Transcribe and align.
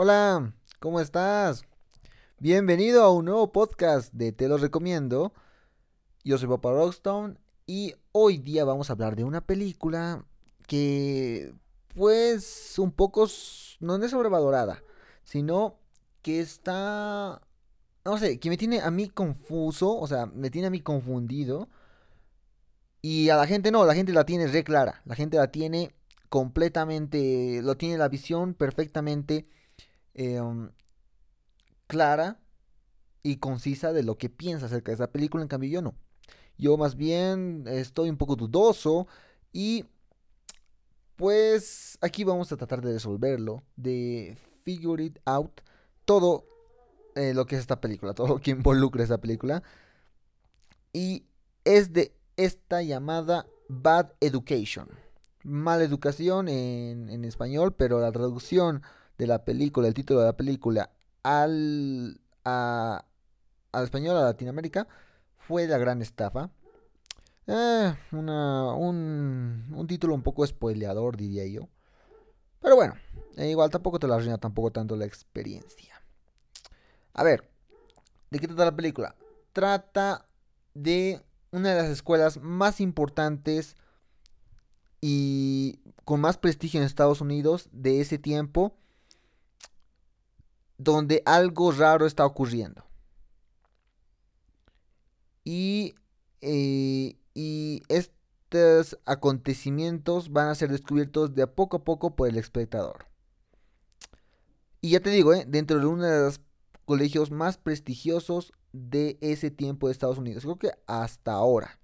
Hola, 0.00 0.54
¿cómo 0.78 1.00
estás? 1.00 1.64
Bienvenido 2.38 3.02
a 3.02 3.12
un 3.12 3.24
nuevo 3.24 3.50
podcast 3.50 4.12
de 4.14 4.30
Te 4.30 4.46
lo 4.46 4.56
recomiendo. 4.56 5.32
Yo 6.22 6.38
soy 6.38 6.48
Papa 6.48 6.70
Rockstone 6.70 7.36
y 7.66 7.96
hoy 8.12 8.38
día 8.38 8.64
vamos 8.64 8.88
a 8.88 8.92
hablar 8.92 9.16
de 9.16 9.24
una 9.24 9.40
película 9.40 10.24
que 10.68 11.52
pues 11.96 12.78
un 12.78 12.92
poco 12.92 13.26
no 13.80 13.96
es 13.96 14.10
sobrevalorada, 14.12 14.84
sino 15.24 15.80
que 16.22 16.38
está 16.38 17.42
no 18.04 18.18
sé, 18.18 18.38
que 18.38 18.50
me 18.50 18.56
tiene 18.56 18.80
a 18.80 18.92
mí 18.92 19.08
confuso, 19.08 19.98
o 19.98 20.06
sea, 20.06 20.26
me 20.26 20.50
tiene 20.50 20.68
a 20.68 20.70
mí 20.70 20.80
confundido. 20.80 21.68
Y 23.02 23.30
a 23.30 23.36
la 23.36 23.48
gente 23.48 23.72
no, 23.72 23.84
la 23.84 23.96
gente 23.96 24.12
la 24.12 24.24
tiene 24.24 24.46
re 24.46 24.62
clara, 24.62 25.02
la 25.04 25.16
gente 25.16 25.38
la 25.38 25.50
tiene 25.50 25.92
completamente, 26.28 27.62
lo 27.64 27.76
tiene 27.76 27.98
la 27.98 28.08
visión 28.08 28.54
perfectamente 28.54 29.48
Em, 30.20 30.72
clara 31.86 32.40
y 33.22 33.36
concisa 33.36 33.92
de 33.92 34.02
lo 34.02 34.18
que 34.18 34.28
piensa 34.28 34.66
acerca 34.66 34.90
de 34.90 34.96
esa 34.96 35.12
película, 35.12 35.44
en 35.44 35.48
cambio 35.48 35.70
yo 35.70 35.80
no. 35.80 35.94
Yo 36.56 36.76
más 36.76 36.96
bien 36.96 37.66
estoy 37.68 38.10
un 38.10 38.16
poco 38.16 38.34
dudoso 38.34 39.06
y 39.52 39.84
pues 41.14 41.98
aquí 42.00 42.24
vamos 42.24 42.50
a 42.50 42.56
tratar 42.56 42.80
de 42.80 42.94
resolverlo, 42.94 43.62
de 43.76 44.36
figure 44.62 45.04
it 45.04 45.20
out, 45.24 45.60
todo 46.04 46.44
eh, 47.14 47.32
lo 47.32 47.46
que 47.46 47.54
es 47.54 47.60
esta 47.60 47.80
película, 47.80 48.12
todo 48.12 48.26
lo 48.26 48.40
que 48.40 48.50
involucra 48.50 49.04
esa 49.04 49.18
película. 49.18 49.62
Y 50.92 51.26
es 51.62 51.92
de 51.92 52.12
esta 52.36 52.82
llamada 52.82 53.46
Bad 53.68 54.14
Education. 54.18 54.88
Mala 55.44 55.84
educación 55.84 56.48
en, 56.48 57.08
en 57.08 57.24
español, 57.24 57.72
pero 57.76 58.00
la 58.00 58.10
traducción 58.10 58.82
de 59.18 59.26
la 59.26 59.44
película, 59.44 59.88
el 59.88 59.94
título 59.94 60.20
de 60.20 60.26
la 60.26 60.36
película, 60.36 60.90
al, 61.22 62.20
al 62.44 63.04
español, 63.84 64.16
a 64.16 64.22
Latinoamérica, 64.22 64.86
fue 65.36 65.66
La 65.66 65.76
Gran 65.78 66.00
Estafa. 66.00 66.50
Eh, 67.46 67.94
una, 68.12 68.74
un, 68.74 69.66
un, 69.74 69.86
título 69.86 70.14
un 70.14 70.22
poco 70.22 70.46
spoileador, 70.46 71.16
diría 71.16 71.46
yo. 71.46 71.68
Pero 72.60 72.76
bueno, 72.76 72.94
eh, 73.36 73.50
igual 73.50 73.70
tampoco 73.70 73.98
te 73.98 74.06
la 74.06 74.16
arruina 74.16 74.38
tampoco 74.38 74.70
tanto 74.70 74.96
la 74.96 75.06
experiencia. 75.06 76.00
A 77.14 77.24
ver, 77.24 77.50
¿de 78.30 78.38
qué 78.38 78.46
trata 78.46 78.66
la 78.66 78.76
película? 78.76 79.16
Trata 79.52 80.28
de 80.74 81.22
una 81.50 81.70
de 81.70 81.82
las 81.82 81.90
escuelas 81.90 82.40
más 82.40 82.80
importantes 82.80 83.76
y 85.00 85.80
con 86.04 86.20
más 86.20 86.36
prestigio 86.36 86.80
en 86.80 86.86
Estados 86.86 87.20
Unidos 87.20 87.68
de 87.72 88.00
ese 88.00 88.18
tiempo 88.18 88.76
donde 90.78 91.22
algo 91.26 91.72
raro 91.72 92.06
está 92.06 92.24
ocurriendo. 92.24 92.84
Y, 95.44 95.94
eh, 96.40 97.16
y 97.34 97.82
estos 97.88 98.98
acontecimientos 99.04 100.32
van 100.32 100.48
a 100.48 100.54
ser 100.54 100.70
descubiertos 100.70 101.34
de 101.34 101.42
a 101.42 101.54
poco 101.54 101.78
a 101.78 101.84
poco 101.84 102.16
por 102.16 102.28
el 102.28 102.38
espectador. 102.38 103.06
Y 104.80 104.90
ya 104.90 105.00
te 105.00 105.10
digo, 105.10 105.34
eh, 105.34 105.44
dentro 105.46 105.80
de 105.80 105.86
uno 105.86 106.04
de 106.04 106.20
los 106.20 106.40
colegios 106.84 107.30
más 107.30 107.58
prestigiosos 107.58 108.52
de 108.72 109.18
ese 109.20 109.50
tiempo 109.50 109.88
de 109.88 109.92
Estados 109.92 110.18
Unidos. 110.18 110.44
Creo 110.44 110.58
que 110.58 110.70
hasta 110.86 111.32
ahora. 111.32 111.78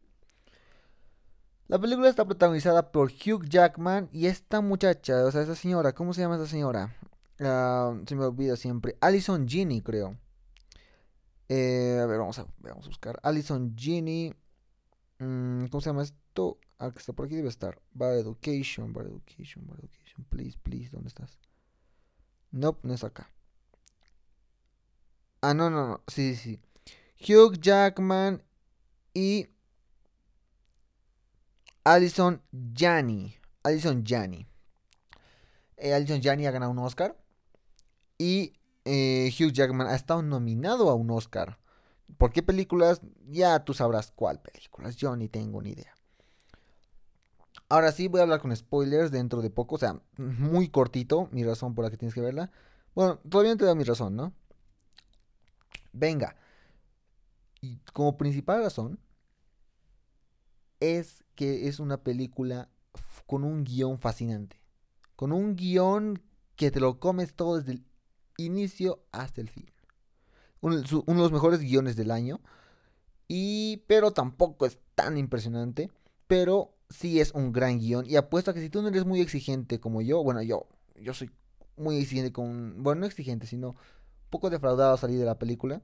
La 1.66 1.78
película 1.78 2.08
está 2.08 2.24
protagonizada 2.24 2.92
por 2.92 3.10
Hugh 3.10 3.48
Jackman 3.48 4.08
y 4.12 4.26
esta 4.26 4.60
muchacha, 4.60 5.24
o 5.24 5.30
sea, 5.30 5.42
esa 5.42 5.54
señora, 5.54 5.94
¿cómo 5.94 6.12
se 6.12 6.20
llama 6.20 6.36
esa 6.36 6.46
señora? 6.46 6.94
Ah, 7.40 7.96
se 8.06 8.14
me 8.14 8.24
olvida 8.24 8.56
siempre. 8.56 8.96
Alison 9.00 9.46
Ginny, 9.48 9.80
creo. 9.82 10.18
Eh, 11.48 12.00
a 12.02 12.06
ver, 12.06 12.18
vamos 12.18 12.38
a, 12.38 12.46
vamos 12.58 12.86
a 12.86 12.88
buscar. 12.88 13.18
Alison 13.22 13.74
Ginny. 13.76 14.32
Mm, 15.18 15.66
¿Cómo 15.66 15.80
se 15.80 15.90
llama 15.90 16.02
esto? 16.02 16.58
Ah, 16.78 16.90
que 16.90 16.98
está 16.98 17.12
por 17.12 17.26
aquí 17.26 17.36
debe 17.36 17.48
estar. 17.48 17.80
Bar 17.92 18.14
Education, 18.14 18.92
Bar 18.92 19.06
Education, 19.06 19.66
Bar 19.66 19.78
Education. 19.78 20.24
Please, 20.28 20.58
please, 20.62 20.90
¿dónde 20.90 21.08
estás? 21.08 21.38
Nope, 22.50 22.80
no 22.86 22.94
es 22.94 23.04
acá. 23.04 23.30
Ah, 25.40 25.54
no, 25.54 25.70
no, 25.70 25.86
no. 25.88 26.02
Sí, 26.08 26.34
sí, 26.34 26.60
sí. 27.16 27.32
Hugh 27.32 27.58
Jackman 27.60 28.42
y 29.12 29.48
Alison 31.84 32.42
Janney. 32.74 33.36
Alison 33.62 34.04
Janney. 34.04 34.46
Eh, 35.76 35.92
Alison 35.92 36.22
Janney 36.22 36.46
ha 36.46 36.50
ganado 36.50 36.72
un 36.72 36.78
Oscar. 36.78 37.16
Y 38.18 38.54
eh, 38.84 39.32
Hugh 39.38 39.52
Jackman 39.52 39.86
ha 39.86 39.94
estado 39.94 40.22
nominado 40.22 40.90
a 40.90 40.94
un 40.94 41.10
Oscar. 41.10 41.58
¿Por 42.18 42.32
qué 42.32 42.42
películas? 42.42 43.00
Ya 43.28 43.64
tú 43.64 43.74
sabrás 43.74 44.12
cuál 44.12 44.40
películas. 44.40 44.96
Yo 44.96 45.16
ni 45.16 45.28
tengo 45.28 45.62
ni 45.62 45.70
idea. 45.70 45.94
Ahora 47.68 47.92
sí 47.92 48.08
voy 48.08 48.20
a 48.20 48.24
hablar 48.24 48.40
con 48.40 48.54
spoilers 48.54 49.10
dentro 49.10 49.42
de 49.42 49.50
poco. 49.50 49.76
O 49.76 49.78
sea, 49.78 50.00
muy 50.16 50.68
cortito. 50.68 51.28
Mi 51.32 51.44
razón 51.44 51.74
por 51.74 51.84
la 51.84 51.90
que 51.90 51.96
tienes 51.96 52.14
que 52.14 52.20
verla. 52.20 52.50
Bueno, 52.94 53.18
todavía 53.28 53.52
no 53.52 53.58
te 53.58 53.64
da 53.64 53.74
mi 53.74 53.84
razón, 53.84 54.14
¿no? 54.14 54.32
Venga. 55.92 56.36
Y 57.60 57.78
como 57.92 58.16
principal 58.16 58.62
razón 58.62 58.98
es 60.80 61.24
que 61.34 61.66
es 61.68 61.80
una 61.80 62.02
película 62.02 62.68
con 63.26 63.42
un 63.42 63.64
guion 63.64 63.98
fascinante. 63.98 64.60
Con 65.16 65.32
un 65.32 65.56
guion 65.56 66.22
que 66.56 66.70
te 66.70 66.80
lo 66.80 67.00
comes 67.00 67.34
todo 67.34 67.56
desde 67.56 67.72
el 67.72 67.84
inicio 68.36 69.04
hasta 69.12 69.40
el 69.40 69.48
fin. 69.48 69.70
Uno, 70.60 70.76
de 70.78 71.14
los 71.14 71.32
mejores 71.32 71.60
guiones 71.60 71.96
del 71.96 72.10
año. 72.10 72.40
Y, 73.28 73.82
pero 73.86 74.12
tampoco 74.12 74.66
es 74.66 74.78
tan 74.94 75.18
impresionante. 75.18 75.90
Pero 76.26 76.74
sí 76.88 77.20
es 77.20 77.32
un 77.32 77.52
gran 77.52 77.78
guion. 77.78 78.06
Y 78.06 78.16
apuesto 78.16 78.50
a 78.50 78.54
que 78.54 78.60
si 78.60 78.70
tú 78.70 78.82
no 78.82 78.88
eres 78.88 79.04
muy 79.04 79.20
exigente 79.20 79.80
como 79.80 80.00
yo, 80.00 80.22
bueno, 80.22 80.42
yo, 80.42 80.66
yo 80.96 81.12
soy 81.14 81.30
muy 81.76 81.98
exigente 81.98 82.32
con. 82.32 82.82
Bueno, 82.82 83.00
no 83.00 83.06
exigente, 83.06 83.46
sino 83.46 83.70
un 83.70 83.76
poco 84.30 84.50
defraudado 84.50 84.94
a 84.94 84.98
salir 84.98 85.18
de 85.18 85.26
la 85.26 85.38
película. 85.38 85.82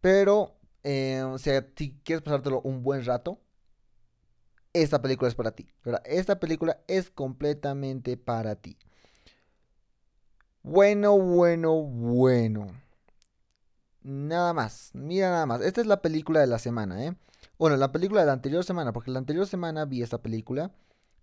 Pero, 0.00 0.56
eh, 0.84 1.22
o 1.22 1.38
sea, 1.38 1.66
si 1.76 1.92
quieres 2.04 2.22
pasártelo 2.22 2.60
un 2.62 2.82
buen 2.82 3.04
rato, 3.04 3.40
esta 4.72 5.02
película 5.02 5.28
es 5.28 5.34
para 5.34 5.52
ti. 5.52 5.68
Esta 6.04 6.38
película 6.38 6.80
es 6.86 7.10
completamente 7.10 8.16
para 8.16 8.56
ti. 8.56 8.78
Bueno, 10.62 11.18
bueno, 11.18 11.72
bueno. 11.82 12.66
Nada 14.02 14.52
más, 14.52 14.90
mira 14.92 15.30
nada 15.30 15.46
más. 15.46 15.62
Esta 15.62 15.80
es 15.80 15.86
la 15.86 16.02
película 16.02 16.40
de 16.40 16.46
la 16.46 16.58
semana, 16.58 17.04
¿eh? 17.04 17.16
Bueno, 17.58 17.76
la 17.78 17.92
película 17.92 18.20
de 18.20 18.26
la 18.26 18.34
anterior 18.34 18.62
semana, 18.62 18.92
porque 18.92 19.10
la 19.10 19.18
anterior 19.18 19.46
semana 19.46 19.86
vi 19.86 20.02
esta 20.02 20.18
película 20.18 20.70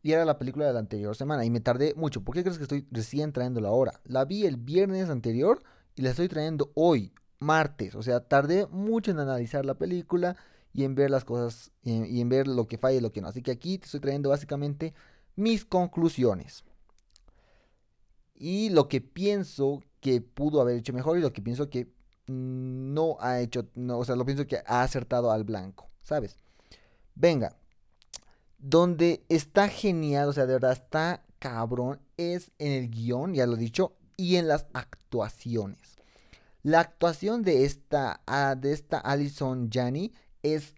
y 0.01 0.13
era 0.13 0.25
la 0.25 0.39
película 0.39 0.65
de 0.65 0.73
la 0.73 0.79
anterior 0.79 1.15
semana 1.15 1.45
y 1.45 1.51
me 1.51 1.59
tardé 1.59 1.93
mucho. 1.95 2.23
¿Por 2.23 2.33
qué 2.33 2.41
crees 2.41 2.57
que 2.57 2.63
estoy 2.63 2.87
recién 2.91 3.31
trayéndola 3.31 3.69
ahora? 3.69 4.01
La 4.05 4.25
vi 4.25 4.45
el 4.45 4.57
viernes 4.57 5.09
anterior 5.09 5.61
y 5.95 6.01
la 6.01 6.11
estoy 6.11 6.29
trayendo 6.29 6.71
hoy, 6.73 7.13
martes. 7.39 7.93
O 7.93 8.01
sea, 8.01 8.21
tardé 8.21 8.65
mucho 8.67 9.11
en 9.11 9.19
analizar 9.19 9.65
la 9.65 9.75
película 9.75 10.35
y 10.73 10.83
en 10.83 10.95
ver 10.95 11.11
las 11.11 11.25
cosas 11.25 11.71
y 11.83 12.21
en 12.21 12.29
ver 12.29 12.47
lo 12.47 12.67
que 12.67 12.79
falla 12.79 12.97
y 12.97 13.01
lo 13.01 13.11
que 13.11 13.21
no. 13.21 13.27
Así 13.27 13.43
que 13.43 13.51
aquí 13.51 13.77
te 13.77 13.85
estoy 13.85 13.99
trayendo 13.99 14.29
básicamente 14.29 14.95
mis 15.35 15.63
conclusiones 15.63 16.63
y 18.37 18.69
lo 18.69 18.87
que 18.87 19.01
pienso 19.01 19.83
que 19.99 20.21
pudo 20.21 20.61
haber 20.61 20.77
hecho 20.77 20.93
mejor 20.93 21.17
y 21.17 21.21
lo 21.21 21.33
que 21.33 21.41
pienso 21.41 21.69
que 21.69 21.91
no 22.27 23.17
ha 23.19 23.39
hecho, 23.39 23.67
no, 23.75 23.99
o 23.99 24.05
sea, 24.05 24.15
lo 24.15 24.25
pienso 24.25 24.45
que 24.45 24.61
ha 24.65 24.83
acertado 24.83 25.31
al 25.31 25.43
blanco, 25.43 25.89
¿sabes? 26.03 26.37
Venga, 27.15 27.57
donde 28.59 29.25
está 29.29 29.69
genial, 29.69 30.29
o 30.29 30.33
sea, 30.33 30.45
de 30.45 30.53
verdad 30.53 30.73
está 30.73 31.23
cabrón, 31.39 31.99
es 32.17 32.51
en 32.59 32.71
el 32.71 32.89
guion, 32.89 33.33
ya 33.33 33.47
lo 33.47 33.55
he 33.55 33.59
dicho, 33.59 33.95
y 34.17 34.35
en 34.35 34.47
las 34.47 34.67
actuaciones. 34.73 35.97
La 36.63 36.81
actuación 36.81 37.43
de 37.43 37.65
esta, 37.65 38.21
ah, 38.27 38.55
de 38.55 38.73
esta 38.73 38.99
Alison 38.99 39.69
Janney 39.71 40.13
es 40.43 40.75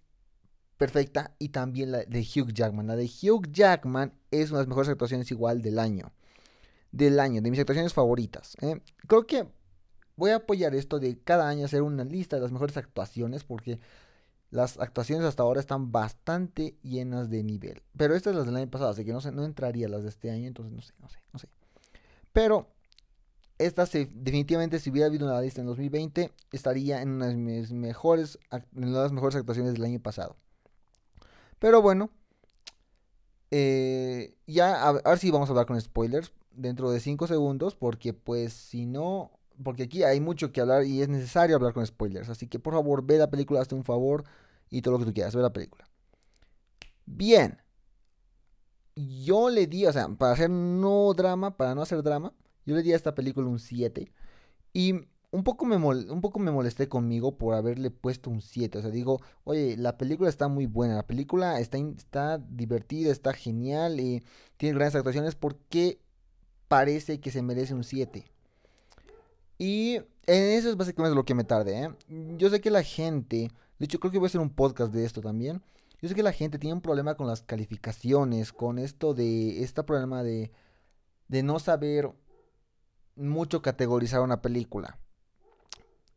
perfecta 0.78 1.36
y 1.40 1.50
también 1.50 1.92
la 1.92 2.00
de 2.00 2.22
Hugh 2.22 2.54
Jackman. 2.54 2.88
La 2.88 2.96
de 2.96 3.06
Hugh 3.06 3.52
Jackman 3.52 4.14
es 4.30 4.52
una 4.52 4.60
de 4.60 4.64
las 4.64 4.68
mejores 4.70 4.90
actuaciones 4.90 5.32
igual 5.32 5.62
del 5.62 5.80
año 5.80 6.14
del 6.92 7.20
año, 7.20 7.42
de 7.42 7.52
mis 7.52 7.60
actuaciones 7.60 7.94
favoritas. 7.94 8.56
¿eh? 8.62 8.82
Creo 9.08 9.26
que 9.26 9.48
voy 10.16 10.32
a 10.32 10.38
apoyar 10.38 10.76
esto 10.76 11.00
de 11.00 11.20
cada 11.20 11.48
año 11.48 11.66
hacer 11.66 11.82
una 11.82 12.04
lista 12.04 12.36
de 12.36 12.42
las 12.42 12.52
mejores 12.52 12.78
actuaciones 12.78 13.44
porque 13.44 13.80
las 14.52 14.80
actuaciones 14.80 15.26
hasta 15.26 15.44
ahora 15.44 15.60
están 15.60 15.92
bastante 15.92 16.78
llenas 16.82 17.30
de 17.30 17.44
nivel. 17.44 17.82
Pero 17.96 18.16
estas 18.16 18.36
las 18.36 18.46
del 18.46 18.56
año 18.56 18.70
pasado, 18.70 18.90
así 18.90 19.06
que 19.06 19.14
no 19.14 19.20
no 19.32 19.46
entraría 19.46 19.88
las 19.88 20.04
de 20.04 20.10
este 20.10 20.32
año, 20.32 20.48
entonces 20.48 20.74
no 20.74 20.82
sé, 20.82 20.94
no 21.00 21.10
sé, 21.10 21.20
no 21.34 21.40
sé. 21.40 21.48
Pero 22.34 22.68
estas 23.60 23.92
definitivamente 23.92 24.80
si 24.80 24.90
hubiera 24.90 25.08
habido 25.08 25.28
una 25.28 25.42
lista 25.42 25.62
en 25.62 25.68
2020 25.68 26.32
estaría 26.52 27.02
en 27.02 27.10
una 27.10 27.28
de 27.28 27.36
mis 27.36 27.72
mejores 27.74 28.40
en 28.52 28.94
las 28.94 29.12
mejores 29.12 29.36
actuaciones 29.36 29.74
del 29.74 29.84
año 29.84 30.00
pasado. 30.00 30.36
Pero 31.60 31.82
bueno, 31.82 32.10
eh, 33.52 34.36
ya, 34.48 34.88
a, 34.88 34.94
ver 34.94 35.20
si 35.20 35.30
vamos 35.32 35.50
a 35.50 35.52
hablar 35.52 35.66
con 35.66 35.80
spoilers. 35.80 36.32
Dentro 36.60 36.92
de 36.92 37.00
5 37.00 37.28
segundos 37.28 37.76
porque 37.76 38.14
pues 38.14 38.54
si 38.54 38.86
no, 38.86 39.32
porque 39.64 39.84
aquí 39.84 40.04
hay 40.04 40.20
mucho 40.20 40.52
que 40.52 40.62
hablar 40.62 40.86
y 40.86 41.02
es 41.02 41.10
necesario 41.10 41.56
hablar 41.56 41.74
con 41.74 41.86
spoilers. 41.86 42.30
Así 42.30 42.48
que 42.48 42.60
por 42.60 42.74
favor 42.74 43.06
ve 43.06 43.18
la 43.18 43.30
película, 43.30 43.62
hazte 43.62 43.76
un 43.76 43.84
favor 43.84 44.24
y 44.70 44.82
todo 44.82 44.94
lo 44.94 45.00
que 45.00 45.06
tú 45.06 45.14
quieras, 45.14 45.36
ve 45.36 45.42
la 45.42 45.54
película. 45.54 45.90
Bien. 47.06 47.58
Yo 48.96 49.50
le 49.50 49.66
di, 49.68 49.86
o 49.86 49.94
sea, 49.94 50.10
para 50.10 50.34
hacer 50.34 50.50
no 50.50 51.14
drama, 51.14 51.56
para 51.56 51.74
no 51.74 51.82
hacer 51.82 52.04
drama, 52.04 52.34
yo 52.66 52.76
le 52.76 52.84
di 52.84 52.92
a 52.94 52.98
esta 52.98 53.16
película 53.16 53.48
un 53.48 53.60
7. 53.60 54.12
Y 54.74 54.94
un 55.32 55.44
poco, 55.44 55.66
me 55.66 55.78
un 55.78 56.22
poco 56.22 56.40
me 56.40 56.52
molesté 56.52 56.90
conmigo 56.90 57.38
por 57.38 57.56
haberle 57.56 57.92
puesto 57.92 58.30
un 58.30 58.42
7. 58.42 58.80
O 58.80 58.82
sea, 58.82 58.92
digo, 58.92 59.22
oye, 59.44 59.78
la 59.78 59.98
película 59.98 60.30
está 60.30 60.48
muy 60.48 60.66
buena, 60.66 60.96
la 60.96 61.08
película 61.08 61.60
está, 61.60 61.78
está 61.78 62.38
divertida, 62.38 63.12
está 63.12 63.34
genial 63.34 64.00
y 64.00 64.24
tiene 64.58 64.76
grandes 64.76 64.96
actuaciones. 64.96 65.36
¿Por 65.36 65.58
qué 65.70 66.02
parece 66.70 67.20
que 67.20 67.32
se 67.32 67.42
merece 67.42 67.74
un 67.74 67.84
7? 67.84 68.24
Y 69.58 69.96
en 69.96 70.44
eso 70.44 70.70
es 70.70 70.78
básicamente 70.78 71.16
lo 71.16 71.26
que 71.26 71.36
me 71.36 71.44
tarde. 71.44 71.84
¿eh? 71.84 71.94
Yo 72.38 72.50
sé 72.50 72.62
que 72.62 72.72
la 72.72 72.84
gente, 72.84 73.52
de 73.78 73.86
hecho 73.86 74.00
creo 74.00 74.14
que 74.14 74.18
voy 74.18 74.28
a 74.28 74.30
hacer 74.30 74.40
un 74.40 74.50
podcast 74.50 74.94
de 74.94 75.04
esto 75.04 75.20
también. 75.20 75.62
Yo 76.02 76.08
sé 76.08 76.16
que 76.16 76.24
la 76.24 76.32
gente 76.32 76.58
tiene 76.58 76.76
un 76.76 76.82
problema 76.82 77.16
con 77.16 77.28
las 77.28 77.42
calificaciones, 77.42 78.54
con 78.54 78.80
esto 78.80 79.14
de, 79.14 79.64
este 79.64 79.84
problema 79.84 80.24
de, 80.24 80.50
de 81.28 81.44
no 81.44 81.60
saber 81.60 82.10
mucho 83.18 83.62
categorizar 83.62 84.22
una 84.22 84.42
película 84.42 84.98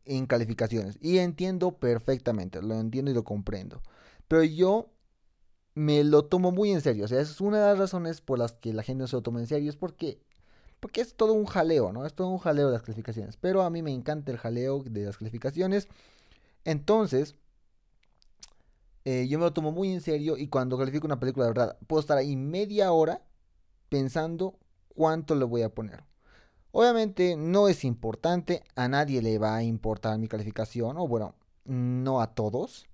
en 0.05 0.25
calificaciones. 0.25 0.97
Y 1.01 1.17
entiendo 1.17 1.77
perfectamente, 1.77 2.61
lo 2.61 2.75
entiendo 2.75 3.11
y 3.11 3.13
lo 3.13 3.25
comprendo. 3.25 3.81
Pero 4.29 4.43
yo 4.43 4.89
me 5.75 6.03
lo 6.03 6.25
tomo 6.25 6.51
muy 6.51 6.71
en 6.71 6.81
serio. 6.81 7.05
O 7.05 7.07
sea, 7.07 7.19
es 7.19 7.41
una 7.41 7.59
de 7.59 7.69
las 7.71 7.79
razones 7.79 8.21
por 8.21 8.39
las 8.39 8.53
que 8.53 8.73
la 8.73 8.83
gente 8.83 9.01
no 9.01 9.07
se 9.07 9.15
lo 9.15 9.23
toma 9.23 9.39
en 9.39 9.47
serio. 9.47 9.69
Es 9.69 9.75
porque, 9.75 10.21
porque 10.83 10.99
es 10.99 11.15
todo 11.15 11.31
un 11.31 11.45
jaleo, 11.45 11.93
¿no? 11.93 12.05
Es 12.05 12.13
todo 12.13 12.27
un 12.27 12.39
jaleo 12.39 12.67
de 12.67 12.73
las 12.73 12.81
calificaciones. 12.81 13.37
Pero 13.37 13.61
a 13.61 13.69
mí 13.69 13.81
me 13.81 13.93
encanta 13.93 14.33
el 14.33 14.37
jaleo 14.37 14.83
de 14.83 15.05
las 15.05 15.15
calificaciones. 15.15 15.87
Entonces, 16.65 17.35
eh, 19.05 19.25
yo 19.29 19.39
me 19.39 19.45
lo 19.45 19.53
tomo 19.53 19.71
muy 19.71 19.93
en 19.93 20.01
serio. 20.01 20.35
Y 20.35 20.49
cuando 20.49 20.77
califico 20.77 21.05
una 21.05 21.21
película 21.21 21.45
de 21.45 21.51
verdad, 21.51 21.77
puedo 21.87 22.01
estar 22.01 22.17
ahí 22.17 22.35
media 22.35 22.91
hora 22.91 23.21
pensando 23.87 24.59
cuánto 24.93 25.35
le 25.35 25.45
voy 25.45 25.61
a 25.61 25.73
poner. 25.73 26.03
Obviamente 26.73 27.37
no 27.37 27.69
es 27.69 27.85
importante, 27.85 28.61
a 28.75 28.89
nadie 28.89 29.21
le 29.21 29.39
va 29.39 29.55
a 29.55 29.63
importar 29.63 30.19
mi 30.19 30.27
calificación, 30.27 30.97
o 30.97 31.07
bueno, 31.07 31.33
no 31.63 32.19
a 32.19 32.35
todos. 32.35 32.87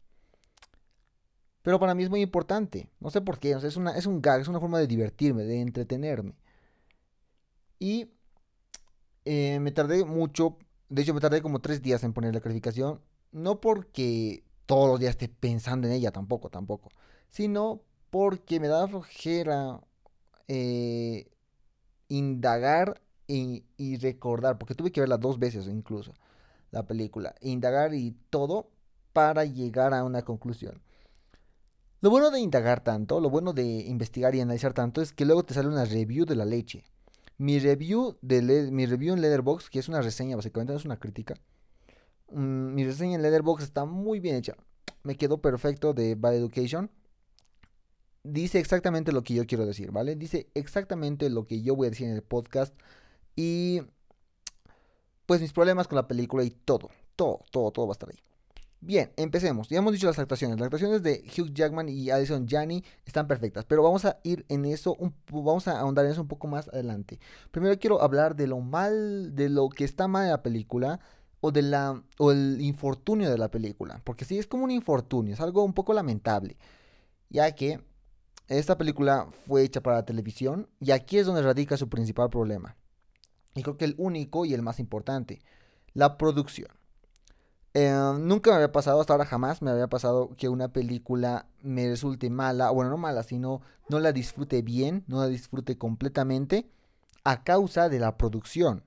Pero 1.64 1.80
para 1.80 1.96
mí 1.96 2.04
es 2.04 2.12
muy 2.12 2.22
importante. 2.22 2.88
No 3.00 3.10
sé 3.10 3.22
por 3.22 3.40
qué, 3.40 3.54
es, 3.54 3.78
una, 3.78 3.98
es 3.98 4.06
un 4.06 4.22
gag, 4.22 4.42
es 4.42 4.48
una 4.48 4.60
forma 4.60 4.78
de 4.78 4.86
divertirme, 4.86 5.42
de 5.42 5.62
entretenerme. 5.62 6.36
Y 7.80 8.12
eh, 9.26 9.60
me 9.60 9.72
tardé 9.72 10.06
mucho, 10.06 10.58
de 10.90 11.02
hecho 11.02 11.14
me 11.14 11.22
tardé 11.22 11.42
como 11.42 11.60
tres 11.62 11.82
días 11.82 12.04
en 12.04 12.14
poner 12.14 12.34
la 12.34 12.42
calificación. 12.42 13.02
No 13.32 13.62
porque 13.62 14.44
todos 14.66 14.90
los 14.90 15.00
días 15.00 15.12
esté 15.12 15.30
pensando 15.30 15.88
en 15.88 15.94
ella, 15.94 16.12
tampoco, 16.12 16.50
tampoco. 16.50 16.90
Sino 17.30 17.82
porque 18.10 18.60
me 18.60 18.68
da 18.68 18.88
flojera 18.88 19.82
eh, 20.48 21.30
indagar 22.08 23.02
y, 23.28 23.98
recordar, 23.98 24.58
porque 24.58 24.74
tuve 24.76 24.92
que 24.92 25.02
verla 25.02 25.18
dos 25.18 25.38
veces 25.38 25.68
incluso, 25.68 26.14
la 26.72 26.88
película, 26.88 27.36
indagar 27.42 27.94
y 27.94 28.18
todo 28.32 28.72
para 29.14 29.46
llegar 29.46 29.94
a 29.94 30.04
una 30.04 30.24
conclusión. 30.24 30.82
Lo 32.02 32.10
bueno 32.10 32.32
de 32.32 32.40
indagar 32.40 32.84
tanto, 32.84 33.20
lo 33.20 33.30
bueno 33.30 33.54
de 33.54 33.64
investigar 33.64 34.34
y 34.34 34.42
analizar 34.42 34.74
tanto 34.74 35.02
es 35.02 35.14
que 35.14 35.26
luego 35.26 35.44
te 35.44 35.54
sale 35.54 35.68
una 35.68 35.86
review 35.86 36.26
de 36.26 36.36
la 36.36 36.46
leche. 36.46 36.86
Mi 37.40 37.58
review, 37.58 38.18
de 38.22 38.70
mi 38.70 38.86
review 38.86 39.14
en 39.14 39.22
Leatherbox, 39.22 39.70
que 39.70 39.80
es 39.80 39.88
una 39.88 40.02
reseña, 40.02 40.36
básicamente 40.36 40.74
no 40.74 40.78
es 40.78 40.84
una 40.84 41.00
crítica. 41.00 41.36
Mm, 42.32 42.74
mi 42.74 42.84
reseña 42.84 43.16
en 43.16 43.22
Leatherbox 43.22 43.64
está 43.64 43.86
muy 43.86 44.20
bien 44.20 44.36
hecha. 44.36 44.56
Me 45.04 45.16
quedó 45.16 45.42
perfecto 45.42 45.94
de 45.94 46.16
Bad 46.16 46.36
Education. 46.36 46.92
Dice 48.24 48.60
exactamente 48.60 49.14
lo 49.14 49.24
que 49.24 49.34
yo 49.34 49.48
quiero 49.48 49.66
decir, 49.66 49.92
¿vale? 49.92 50.18
Dice 50.18 50.50
exactamente 50.54 51.30
lo 51.30 51.48
que 51.48 51.62
yo 51.62 51.78
voy 51.78 51.88
a 51.88 51.90
decir 51.92 52.08
en 52.08 52.16
el 52.16 52.24
podcast 52.24 52.78
y 53.38 53.84
pues 55.26 55.40
mis 55.40 55.54
problemas 55.54 55.88
con 55.88 55.96
la 55.96 56.10
película 56.10 56.44
y 56.44 56.50
todo, 56.50 56.90
todo, 57.16 57.46
todo, 57.52 57.72
todo 57.72 57.88
va 57.88 57.92
a 57.92 57.94
estar 57.94 58.10
ahí. 58.10 58.20
Bien, 58.82 59.12
empecemos. 59.18 59.68
Ya 59.68 59.78
hemos 59.80 59.92
dicho 59.92 60.08
las 60.08 60.20
actuaciones. 60.20 60.58
Las 60.58 60.68
actuaciones 60.68 61.04
de 61.04 61.24
Hugh 61.38 61.54
Jackman 61.54 61.90
y 61.90 62.10
Alison 62.12 62.48
Janney 62.48 62.84
están 63.06 63.28
perfectas, 63.28 63.66
pero 63.66 63.84
vamos 63.84 64.06
a 64.06 64.20
ir 64.24 64.46
en 64.48 64.64
eso, 64.64 64.96
vamos 65.32 65.68
a 65.68 65.80
ahondar 65.80 66.06
en 66.06 66.12
eso 66.12 66.22
un 66.22 66.30
poco 66.30 66.48
más 66.48 66.70
adelante. 66.70 67.20
Primero 67.52 67.78
quiero 67.78 68.02
hablar 68.02 68.36
de 68.38 68.48
lo 68.48 68.60
mal, 68.62 69.36
de 69.36 69.50
lo 69.50 69.68
que 69.70 69.84
está 69.84 70.08
mal 70.08 70.24
en 70.24 70.32
la 70.32 70.44
película 70.44 71.02
o 71.42 71.52
de 71.52 71.62
la 71.62 72.02
o 72.18 72.32
el 72.32 72.62
infortunio 72.62 73.30
de 73.30 73.38
la 73.38 73.52
película, 73.52 74.02
porque 74.06 74.26
sí 74.26 74.38
es 74.40 74.48
como 74.48 74.64
un 74.64 74.72
infortunio, 74.72 75.34
es 75.34 75.42
algo 75.42 75.64
un 75.64 75.74
poco 75.74 75.94
lamentable, 75.94 76.58
ya 77.30 77.52
que 77.54 77.82
esta 78.48 78.78
película 78.78 79.28
fue 79.46 79.64
hecha 79.64 79.82
para 79.82 79.98
la 79.98 80.06
televisión 80.06 80.70
y 80.80 80.92
aquí 80.92 81.18
es 81.18 81.26
donde 81.26 81.42
radica 81.42 81.78
su 81.78 81.90
principal 81.90 82.30
problema. 82.30 82.76
Y 83.56 83.64
creo 83.64 83.78
que 83.78 83.86
el 83.86 83.96
único 83.98 84.46
y 84.46 84.54
el 84.54 84.62
más 84.62 84.80
importante, 84.80 85.42
la 85.94 86.18
producción. 86.18 86.79
Eh, 87.74 87.92
nunca 88.20 88.50
me 88.50 88.56
había 88.58 88.72
pasado, 88.72 89.00
hasta 89.00 89.14
ahora 89.14 89.26
jamás 89.26 89.62
me 89.62 89.72
había 89.72 89.88
pasado 89.88 90.36
que 90.38 90.50
una 90.50 90.74
película 90.74 91.48
me 91.62 91.88
resulte 91.88 92.30
mala, 92.30 92.72
bueno, 92.72 92.90
no 92.90 92.98
mala, 92.98 93.24
sino 93.24 93.62
no 93.90 94.00
la 94.00 94.12
disfrute 94.12 94.62
bien, 94.62 95.04
no 95.08 95.20
la 95.20 95.28
disfrute 95.28 95.78
completamente 95.78 96.70
a 97.24 97.44
causa 97.44 97.90
de 97.90 98.00
la 98.00 98.18
producción. 98.18 98.84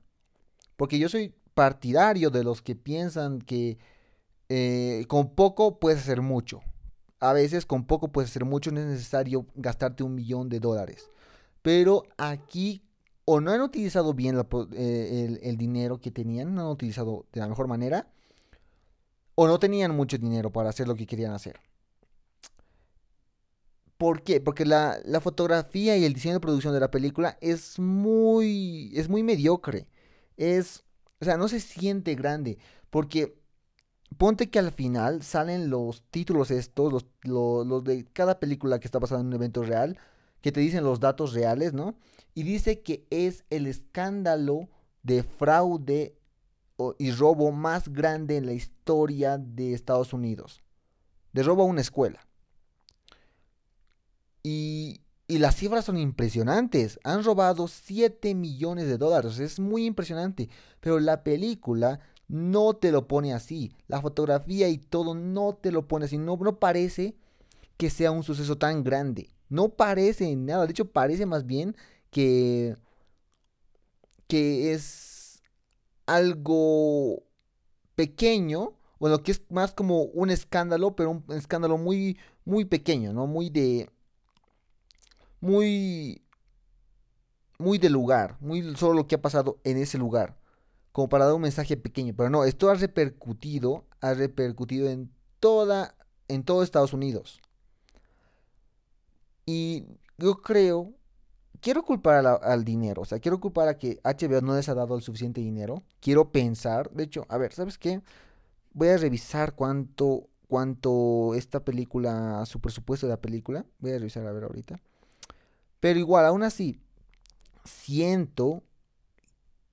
Porque 0.76 0.98
yo 0.98 1.08
soy 1.08 1.34
partidario 1.54 2.30
de 2.30 2.44
los 2.44 2.62
que 2.62 2.74
piensan 2.74 3.40
que 3.40 3.78
eh, 4.48 5.04
con 5.08 5.34
poco 5.34 5.78
puedes 5.78 6.00
hacer 6.00 6.22
mucho. 6.22 6.60
A 7.20 7.32
veces 7.32 7.66
con 7.66 7.84
poco 7.84 8.08
puedes 8.08 8.30
hacer 8.30 8.44
mucho, 8.44 8.72
no 8.72 8.80
es 8.80 8.86
necesario 8.86 9.46
gastarte 9.54 10.02
un 10.02 10.14
millón 10.14 10.48
de 10.48 10.58
dólares. 10.58 11.08
Pero 11.62 12.02
aquí 12.18 12.82
o 13.24 13.40
no 13.40 13.52
han 13.52 13.60
utilizado 13.60 14.14
bien 14.14 14.36
eh, 14.72 15.38
el, 15.42 15.56
dinero 15.56 16.00
que 16.00 16.10
tenían, 16.10 16.54
no 16.54 16.62
han 16.62 16.66
utilizado 16.66 17.26
de 17.32 17.40
la 17.40 17.48
mejor 17.48 17.68
manera, 17.68 18.11
o 19.34 19.46
no 19.46 19.58
tenían 19.58 19.94
mucho 19.94 20.18
dinero 20.18 20.50
para 20.50 20.70
hacer 20.70 20.88
lo 20.88 20.94
que 20.94 21.06
querían 21.06 21.32
hacer. 21.32 21.58
¿Por 23.96 24.22
qué? 24.22 24.40
Porque 24.40 24.64
la, 24.64 25.00
fotografía 25.20 25.96
y 25.96 26.04
el 26.04 26.14
diseño 26.14 26.34
de 26.34 26.40
producción 26.40 26.74
de 26.74 26.80
la 26.80 26.90
película 26.90 27.38
es 27.40 27.78
muy, 27.78 28.90
es 28.94 29.08
muy 29.08 29.22
mediocre. 29.22 29.86
Es, 30.36 30.82
o 31.20 31.24
sea, 31.24 31.36
no 31.36 31.46
se 31.48 31.60
siente 31.60 32.14
grande. 32.16 32.58
Porque 32.90 33.38
ponte 34.18 34.50
que 34.50 34.58
al 34.58 34.72
final 34.72 35.22
salen 35.22 35.70
los 35.70 36.02
títulos 36.10 36.50
estos, 36.50 36.92
los, 36.92 37.06
los 37.66 37.84
de 37.84 38.04
cada 38.12 38.40
película 38.40 38.80
que 38.80 38.88
está 38.88 38.98
basada 38.98 39.20
en 39.20 39.28
un 39.28 39.34
evento 39.34 39.62
real, 39.62 39.98
que 40.40 40.50
te 40.50 40.60
dicen 40.60 40.82
los 40.82 40.98
datos 40.98 41.32
reales, 41.32 41.72
¿no? 41.72 41.94
y 42.34 42.42
dice 42.42 42.80
que 42.80 43.06
es 43.10 43.44
el 43.50 43.66
escándalo 43.66 44.68
de 45.02 45.22
fraude 45.22 46.16
y 46.98 47.10
robo 47.12 47.52
más 47.52 47.88
grande 47.88 48.36
en 48.36 48.46
la 48.46 48.52
historia 48.52 49.38
de 49.38 49.74
Estados 49.74 50.12
Unidos. 50.12 50.62
De 51.32 51.42
robo 51.42 51.62
a 51.62 51.66
una 51.66 51.80
escuela. 51.80 52.26
Y, 54.42 55.00
y 55.28 55.38
las 55.38 55.56
cifras 55.56 55.84
son 55.84 55.96
impresionantes. 55.96 56.98
Han 57.04 57.24
robado 57.24 57.68
7 57.68 58.34
millones 58.34 58.86
de 58.86 58.98
dólares. 58.98 59.38
Es 59.38 59.60
muy 59.60 59.86
impresionante. 59.86 60.48
Pero 60.80 61.00
la 61.00 61.22
película 61.24 62.00
no 62.28 62.74
te 62.74 62.92
lo 62.92 63.06
pone 63.08 63.32
así. 63.32 63.74
La 63.88 64.00
fotografía 64.00 64.68
y 64.68 64.78
todo 64.78 65.14
no 65.14 65.54
te 65.54 65.72
lo 65.72 65.86
pone 65.88 66.06
así. 66.06 66.18
No, 66.18 66.36
no 66.36 66.58
parece 66.58 67.14
que 67.76 67.90
sea 67.90 68.10
un 68.10 68.22
suceso 68.22 68.58
tan 68.58 68.84
grande. 68.84 69.30
No 69.48 69.70
parece 69.70 70.34
nada. 70.36 70.66
De 70.66 70.72
hecho, 70.72 70.90
parece 70.90 71.26
más 71.26 71.46
bien 71.46 71.76
que, 72.10 72.76
que 74.26 74.72
es 74.72 75.11
algo 76.06 77.22
pequeño, 77.94 78.74
bueno, 78.98 79.22
que 79.22 79.32
es 79.32 79.42
más 79.50 79.72
como 79.72 80.02
un 80.04 80.30
escándalo, 80.30 80.96
pero 80.96 81.10
un 81.10 81.24
escándalo 81.30 81.78
muy, 81.78 82.18
muy 82.44 82.64
pequeño, 82.64 83.12
¿no? 83.12 83.26
Muy 83.26 83.50
de, 83.50 83.90
muy, 85.40 86.22
muy 87.58 87.78
de 87.78 87.90
lugar, 87.90 88.36
muy 88.40 88.76
solo 88.76 88.94
lo 88.94 89.06
que 89.06 89.16
ha 89.16 89.22
pasado 89.22 89.58
en 89.64 89.76
ese 89.76 89.98
lugar, 89.98 90.38
como 90.92 91.08
para 91.08 91.26
dar 91.26 91.34
un 91.34 91.42
mensaje 91.42 91.76
pequeño, 91.76 92.14
pero 92.16 92.30
no, 92.30 92.44
esto 92.44 92.70
ha 92.70 92.74
repercutido, 92.74 93.84
ha 94.00 94.14
repercutido 94.14 94.88
en 94.88 95.12
toda, 95.40 95.96
en 96.28 96.44
todo 96.44 96.62
Estados 96.62 96.92
Unidos. 96.92 97.40
Y 99.44 99.86
yo 100.18 100.36
creo 100.42 100.94
quiero 101.62 101.84
culpar 101.84 102.26
al 102.26 102.64
dinero, 102.64 103.02
o 103.02 103.04
sea, 103.06 103.20
quiero 103.20 103.40
culpar 103.40 103.68
a 103.68 103.78
que 103.78 104.00
HBO 104.04 104.42
no 104.42 104.54
les 104.56 104.68
ha 104.68 104.74
dado 104.74 104.96
el 104.96 105.02
suficiente 105.02 105.40
dinero. 105.40 105.82
Quiero 106.00 106.30
pensar, 106.30 106.90
de 106.90 107.04
hecho, 107.04 107.24
a 107.28 107.38
ver, 107.38 107.54
¿sabes 107.54 107.78
qué? 107.78 108.02
Voy 108.74 108.88
a 108.88 108.98
revisar 108.98 109.54
cuánto, 109.54 110.28
cuánto 110.48 111.34
esta 111.34 111.64
película, 111.64 112.44
su 112.46 112.60
presupuesto 112.60 113.06
de 113.06 113.12
la 113.12 113.20
película. 113.20 113.64
Voy 113.78 113.92
a 113.92 113.98
revisar 113.98 114.26
a 114.26 114.32
ver 114.32 114.44
ahorita. 114.44 114.80
Pero 115.80 115.98
igual, 115.98 116.26
aún 116.26 116.42
así, 116.42 116.80
siento 117.64 118.62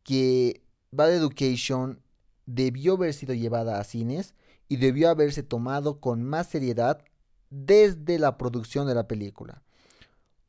que 0.03 0.61
Bad 0.91 1.13
Education 1.13 2.01
debió 2.45 2.93
haber 2.93 3.13
sido 3.13 3.33
llevada 3.33 3.79
a 3.79 3.83
cines 3.83 4.35
y 4.67 4.77
debió 4.77 5.09
haberse 5.09 5.43
tomado 5.43 5.99
con 5.99 6.23
más 6.23 6.47
seriedad 6.47 7.03
desde 7.49 8.19
la 8.19 8.37
producción 8.37 8.87
de 8.87 8.95
la 8.95 9.07
película. 9.07 9.63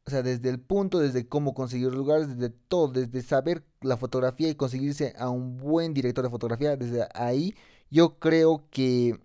O 0.07 0.11
sea, 0.11 0.23
desde 0.23 0.49
el 0.49 0.61
punto, 0.61 0.99
desde 0.99 1.29
cómo 1.29 1.55
conseguir 1.55 1.93
lugares, 1.93 2.37
desde 2.37 2.51
todo, 2.51 2.89
desde 2.89 3.23
saber 3.23 3.65
la 3.81 3.97
fotografía 3.97 4.49
y 4.49 4.55
conseguirse 4.55 5.15
a 5.19 5.31
un 5.31 5.59
buen 5.59 5.95
director 5.95 6.25
de 6.25 6.31
fotografía, 6.31 6.77
desde 6.77 7.07
ahí 7.15 7.55
yo 7.91 8.19
creo 8.19 8.65
que 8.71 9.21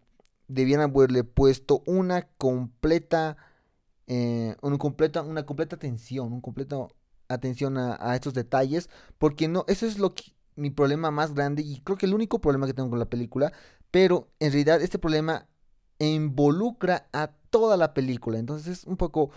debían 0.48 0.82
haberle 0.82 1.24
puesto 1.24 1.84
una 1.86 2.28
completa, 2.38 3.38
eh, 4.08 4.56
completa, 4.78 5.22
una 5.22 5.46
completa 5.46 5.76
atención, 5.76 6.34
un 6.34 6.42
completo 6.42 6.92
atención 7.28 7.78
a, 7.78 7.98
a, 8.00 8.16
estos 8.16 8.34
detalles, 8.34 8.90
porque 9.18 9.48
no, 9.48 9.66
eso 9.68 9.86
es 9.86 9.98
lo 9.98 10.14
que 10.14 10.36
mi 10.56 10.70
problema 10.70 11.12
más 11.12 11.34
grande 11.34 11.64
y 11.64 11.82
creo 11.82 11.98
que 11.98 12.06
el 12.06 12.14
único 12.14 12.40
problema 12.40 12.68
que 12.68 12.74
tengo 12.74 12.90
con 12.90 13.00
la 13.00 13.10
película, 13.10 13.52
pero 13.92 14.30
en 14.40 14.52
realidad 14.52 14.82
este 14.82 15.00
problema 15.00 15.48
involucra 16.00 17.08
a 17.14 17.32
toda 17.50 17.78
la 17.78 17.94
película, 17.94 18.38
entonces 18.38 18.80
es 18.80 18.84
un 18.86 18.98
poco 18.98 19.32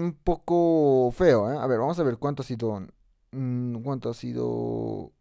un 0.00 0.14
poco 0.14 1.10
feo, 1.12 1.50
¿eh? 1.52 1.56
A 1.58 1.66
ver, 1.66 1.78
vamos 1.78 1.98
a 1.98 2.02
ver 2.02 2.18
cuánto 2.18 2.42
ha 2.42 2.46
sido 2.46 2.86
mm, 3.32 3.82
cuánto 3.82 4.10
ha 4.10 4.14
sido 4.14 5.12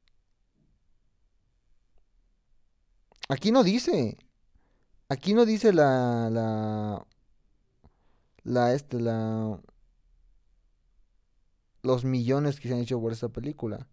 Aquí 3.29 3.51
no 3.51 3.63
dice. 3.63 4.17
Aquí 5.09 5.33
no 5.33 5.45
dice 5.45 5.73
la 5.73 6.29
la 6.29 7.05
la 8.43 8.73
este 8.73 8.99
la 8.99 9.59
los 11.83 12.05
millones 12.05 12.59
que 12.59 12.67
se 12.67 12.73
han 12.73 12.81
hecho 12.81 12.99
por 12.99 13.11
esta 13.11 13.29
película. 13.29 13.87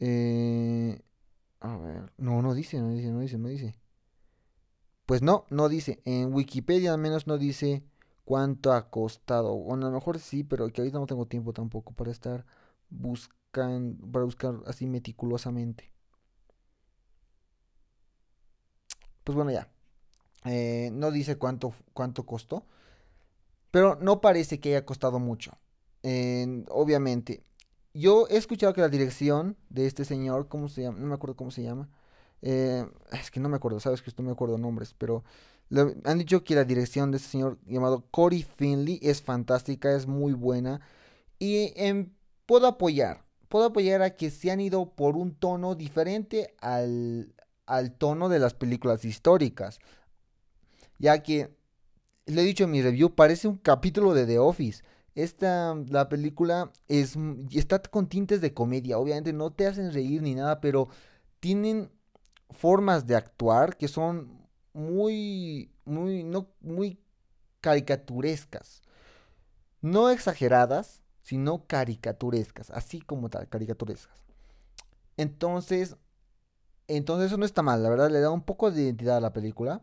Eh, 0.00 1.00
a 1.60 1.76
ver, 1.78 2.12
no, 2.18 2.42
no 2.42 2.54
dice, 2.54 2.80
no 2.80 2.90
dice, 2.90 3.10
no 3.10 3.20
dice, 3.20 3.38
no 3.38 3.48
dice. 3.48 3.78
Pues 5.06 5.22
no, 5.22 5.44
no 5.50 5.68
dice. 5.68 6.00
En 6.04 6.32
Wikipedia 6.34 6.92
al 6.92 6.98
menos 6.98 7.26
no 7.26 7.38
dice 7.38 7.84
cuánto 8.26 8.72
ha 8.74 8.90
costado. 8.90 9.54
Bueno, 9.56 9.86
a 9.86 9.90
lo 9.90 9.96
mejor 9.96 10.18
sí, 10.18 10.44
pero 10.44 10.68
que 10.68 10.82
ahorita 10.82 10.98
no 10.98 11.06
tengo 11.06 11.26
tiempo 11.26 11.54
tampoco 11.54 11.94
para 11.94 12.10
estar 12.10 12.44
buscando, 12.90 14.06
para 14.12 14.24
buscar 14.26 14.56
así 14.66 14.86
meticulosamente. 14.86 15.92
Pues 19.24 19.36
bueno, 19.36 19.52
ya. 19.52 19.68
Eh, 20.44 20.90
no 20.92 21.10
dice 21.10 21.36
cuánto, 21.38 21.74
cuánto 21.94 22.26
costó. 22.26 22.66
Pero 23.70 23.96
no 23.96 24.20
parece 24.20 24.60
que 24.60 24.70
haya 24.70 24.84
costado 24.84 25.18
mucho. 25.18 25.52
obviamente, 26.70 27.44
yo 27.94 28.26
he 28.28 28.36
escuchado 28.36 28.72
que 28.74 28.80
la 28.80 28.88
dirección 28.88 29.56
de 29.70 29.86
este 29.86 30.04
señor, 30.04 30.48
¿cómo 30.48 30.68
se 30.68 30.82
llama? 30.82 30.98
No 30.98 31.06
me 31.06 31.14
acuerdo 31.14 31.36
cómo 31.36 31.50
se 31.50 31.62
llama. 31.62 31.88
Eh, 32.42 32.86
es 33.12 33.30
que 33.30 33.40
no 33.40 33.48
me 33.48 33.56
acuerdo, 33.56 33.80
sabes 33.80 34.02
que 34.02 34.12
no 34.18 34.24
me 34.24 34.32
acuerdo 34.32 34.58
nombres, 34.58 34.94
pero 34.94 35.24
han 35.70 36.18
dicho 36.18 36.44
que 36.44 36.54
la 36.54 36.64
dirección 36.64 37.10
de 37.10 37.16
este 37.16 37.30
señor 37.30 37.58
llamado 37.66 38.06
Cory 38.10 38.42
Finley 38.42 39.00
es 39.02 39.22
fantástica, 39.22 39.94
es 39.94 40.06
muy 40.06 40.32
buena. 40.32 40.80
Y 41.38 41.72
em, 41.76 42.12
puedo 42.46 42.66
apoyar, 42.66 43.24
puedo 43.48 43.66
apoyar 43.66 44.02
a 44.02 44.16
que 44.16 44.30
se 44.30 44.50
han 44.50 44.60
ido 44.60 44.94
por 44.94 45.16
un 45.16 45.34
tono 45.34 45.74
diferente 45.74 46.54
al, 46.60 47.34
al 47.66 47.92
tono 47.92 48.28
de 48.28 48.38
las 48.38 48.54
películas 48.54 49.04
históricas. 49.04 49.80
Ya 50.98 51.22
que, 51.22 51.54
lo 52.26 52.40
he 52.40 52.44
dicho 52.44 52.64
en 52.64 52.70
mi 52.70 52.82
review, 52.82 53.14
parece 53.14 53.48
un 53.48 53.56
capítulo 53.56 54.14
de 54.14 54.26
The 54.26 54.38
Office. 54.38 54.84
Esta, 55.14 55.74
la 55.88 56.08
película 56.08 56.72
es, 56.88 57.16
está 57.52 57.80
con 57.80 58.08
tintes 58.08 58.40
de 58.40 58.54
comedia. 58.54 58.98
Obviamente 58.98 59.32
no 59.32 59.50
te 59.50 59.66
hacen 59.66 59.92
reír 59.92 60.22
ni 60.22 60.34
nada, 60.34 60.60
pero 60.60 60.88
tienen 61.40 61.90
formas 62.50 63.06
de 63.06 63.16
actuar 63.16 63.76
que 63.76 63.88
son 63.88 64.45
muy, 64.76 65.72
muy, 65.84 66.22
no, 66.22 66.48
muy 66.60 67.00
caricaturescas. 67.60 68.82
No 69.80 70.10
exageradas, 70.10 71.02
sino 71.22 71.66
caricaturescas, 71.66 72.70
así 72.70 73.00
como 73.00 73.30
caricaturescas. 73.30 74.22
Entonces, 75.16 75.96
entonces 76.88 77.28
eso 77.28 77.38
no 77.38 77.46
está 77.46 77.62
mal, 77.62 77.82
la 77.82 77.88
verdad 77.88 78.10
le 78.10 78.20
da 78.20 78.30
un 78.30 78.42
poco 78.42 78.70
de 78.70 78.82
identidad 78.82 79.16
a 79.16 79.20
la 79.20 79.32
película. 79.32 79.82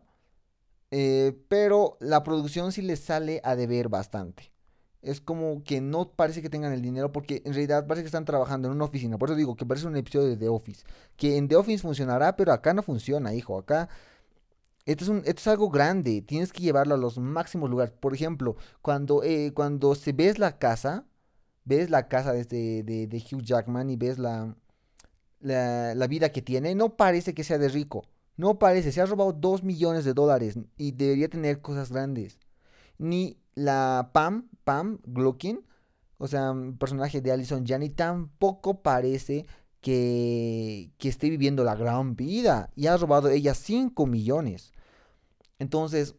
Eh, 0.90 1.36
pero 1.48 1.96
la 2.00 2.22
producción 2.22 2.70
sí 2.70 2.80
le 2.82 2.96
sale 2.96 3.40
a 3.42 3.56
deber 3.56 3.88
bastante 3.88 4.54
es 5.04 5.20
como 5.20 5.62
que 5.64 5.80
no 5.80 6.10
parece 6.10 6.42
que 6.42 6.50
tengan 6.50 6.72
el 6.72 6.82
dinero 6.82 7.12
porque 7.12 7.42
en 7.44 7.52
realidad 7.52 7.86
parece 7.86 8.02
que 8.02 8.06
están 8.08 8.24
trabajando 8.24 8.68
en 8.68 8.74
una 8.74 8.86
oficina. 8.86 9.18
Por 9.18 9.28
eso 9.28 9.36
digo 9.36 9.54
que 9.54 9.66
parece 9.66 9.86
un 9.86 9.96
episodio 9.96 10.28
de 10.28 10.36
The 10.36 10.48
Office. 10.48 10.84
Que 11.16 11.36
en 11.36 11.46
The 11.48 11.56
Office 11.56 11.82
funcionará, 11.82 12.36
pero 12.36 12.52
acá 12.52 12.72
no 12.74 12.82
funciona, 12.82 13.34
hijo. 13.34 13.58
Acá 13.58 13.88
esto 14.86 15.22
es, 15.24 15.46
algo 15.48 15.70
grande. 15.70 16.22
Tienes 16.22 16.52
que 16.52 16.62
llevarlo 16.62 16.94
a 16.94 16.98
los 16.98 17.18
máximos 17.18 17.70
lugares. 17.70 17.94
Por 17.98 18.14
ejemplo, 18.14 18.56
cuando, 18.82 19.22
eh, 19.22 19.52
cuando 19.54 19.94
se 19.94 20.12
ves 20.12 20.38
la 20.38 20.58
casa, 20.58 21.06
ves 21.64 21.90
la 21.90 22.08
casa 22.08 22.32
de, 22.32 22.40
este, 22.40 22.82
de, 22.84 23.24
Hugh 23.30 23.42
Jackman 23.42 23.90
y 23.90 23.96
ves 23.96 24.18
la, 24.18 24.56
la, 25.40 25.94
la 25.94 26.06
vida 26.06 26.32
que 26.32 26.42
tiene, 26.42 26.74
no 26.74 26.96
parece 26.96 27.34
que 27.34 27.44
sea 27.44 27.58
de 27.58 27.68
rico. 27.68 28.08
No 28.36 28.58
parece. 28.58 28.92
Se 28.92 29.00
ha 29.00 29.06
robado 29.06 29.32
2 29.32 29.62
millones 29.62 30.04
de 30.04 30.14
dólares 30.14 30.58
y 30.76 30.92
debería 30.92 31.28
tener 31.28 31.60
cosas 31.60 31.90
grandes. 31.90 32.38
Ni 32.98 33.38
la 33.54 34.10
Pam, 34.12 34.48
Pam 34.64 34.98
Gluckin, 35.04 35.64
o 36.18 36.28
sea, 36.28 36.54
personaje 36.78 37.20
de 37.20 37.32
Alison 37.32 37.66
Janney, 37.66 37.90
tampoco 37.90 38.82
parece 38.82 39.46
que, 39.80 40.92
que 40.98 41.08
esté 41.08 41.30
viviendo 41.30 41.64
la 41.64 41.74
gran 41.74 42.16
vida. 42.16 42.70
Y 42.76 42.86
ha 42.86 42.96
robado 42.96 43.28
ella 43.30 43.54
5 43.54 44.06
millones. 44.06 44.73
Entonces, 45.58 46.14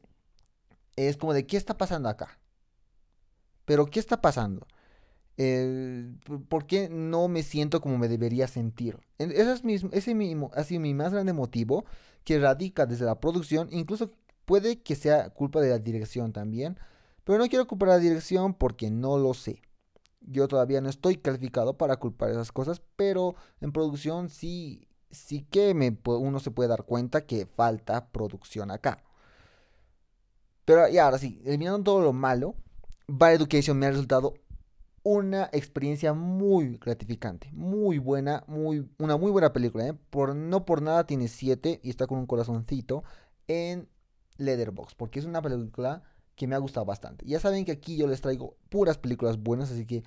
es 0.96 1.18
como 1.18 1.34
de, 1.34 1.46
¿qué 1.46 1.58
está 1.58 1.78
pasando 1.78 2.10
acá? 2.10 2.40
Pero, 3.66 3.86
¿qué 3.86 4.00
está 4.00 4.22
pasando? 4.22 4.68
¿Por 6.48 6.66
qué 6.66 6.88
no 6.90 7.28
me 7.28 7.44
siento 7.44 7.82
como 7.82 7.98
me 7.98 8.08
debería 8.08 8.48
sentir? 8.48 9.00
Ese 9.18 9.52
es 9.52 9.64
mi, 9.64 9.76
ese 9.92 10.16
mismo, 10.16 10.52
ha 10.54 10.64
sido 10.64 10.82
mi 10.82 10.94
más 10.94 11.12
grande 11.12 11.34
motivo 11.34 11.86
que 12.24 12.40
radica 12.40 12.86
desde 12.86 13.06
la 13.06 13.20
producción. 13.20 13.68
Incluso 13.72 14.12
puede 14.46 14.82
que 14.82 14.96
sea 14.96 15.30
culpa 15.32 15.60
de 15.62 15.70
la 15.70 15.80
dirección 15.80 16.32
también. 16.32 16.78
Pero 17.26 17.40
no 17.40 17.48
quiero 17.48 17.68
culpar 17.68 17.90
a 17.90 17.94
la 17.94 18.00
dirección 18.00 18.54
porque 18.54 18.92
no 18.92 19.18
lo 19.18 19.34
sé. 19.34 19.62
Yo 20.22 20.48
todavía 20.48 20.80
no 20.80 20.90
estoy 20.90 21.18
calificado 21.18 21.78
para 21.78 21.98
culpar 21.98 22.30
esas 22.30 22.52
cosas, 22.52 22.82
pero 22.96 23.36
en 23.62 23.72
producción 23.72 24.30
sí, 24.30 24.88
sí 25.12 25.42
que 25.42 25.74
me, 25.74 25.98
uno 26.06 26.40
se 26.40 26.52
puede 26.52 26.70
dar 26.70 26.84
cuenta 26.84 27.26
que 27.26 27.46
falta 27.48 28.10
producción 28.10 28.72
acá. 28.72 29.04
Pero 30.66 30.88
ya, 30.90 31.06
ahora 31.06 31.20
sí, 31.20 31.42
eliminando 31.46 31.84
todo 31.84 32.02
lo 32.02 32.14
malo, 32.14 32.56
Bad 33.08 33.36
Education 33.36 33.78
me 33.78 33.86
ha 33.86 33.92
resultado 33.92 34.34
una 35.04 35.50
experiencia 35.54 36.14
muy 36.14 36.78
gratificante, 36.78 37.52
muy 37.54 38.00
buena, 38.00 38.44
muy, 38.48 38.90
una 38.98 39.18
muy 39.18 39.30
buena 39.30 39.54
película. 39.54 39.88
¿eh? 39.88 39.94
Por, 40.10 40.36
no 40.36 40.66
por 40.66 40.82
nada 40.82 41.06
tiene 41.06 41.28
7 41.28 41.80
y 41.84 41.90
está 41.92 42.08
con 42.08 42.18
un 42.18 42.26
corazoncito 42.26 43.04
en 43.48 43.88
Leatherbox, 44.38 44.96
porque 44.96 45.20
es 45.20 45.26
una 45.26 45.44
película 45.44 46.02
que 46.36 46.48
me 46.48 46.56
ha 46.56 46.60
gustado 46.60 46.88
bastante. 46.88 47.24
Ya 47.28 47.40
saben 47.40 47.66
que 47.66 47.72
aquí 47.72 47.98
yo 47.98 48.08
les 48.08 48.22
traigo 48.22 48.58
puras 48.70 48.98
películas 48.98 49.38
buenas, 49.38 49.72
así 49.72 49.86
que 49.86 50.04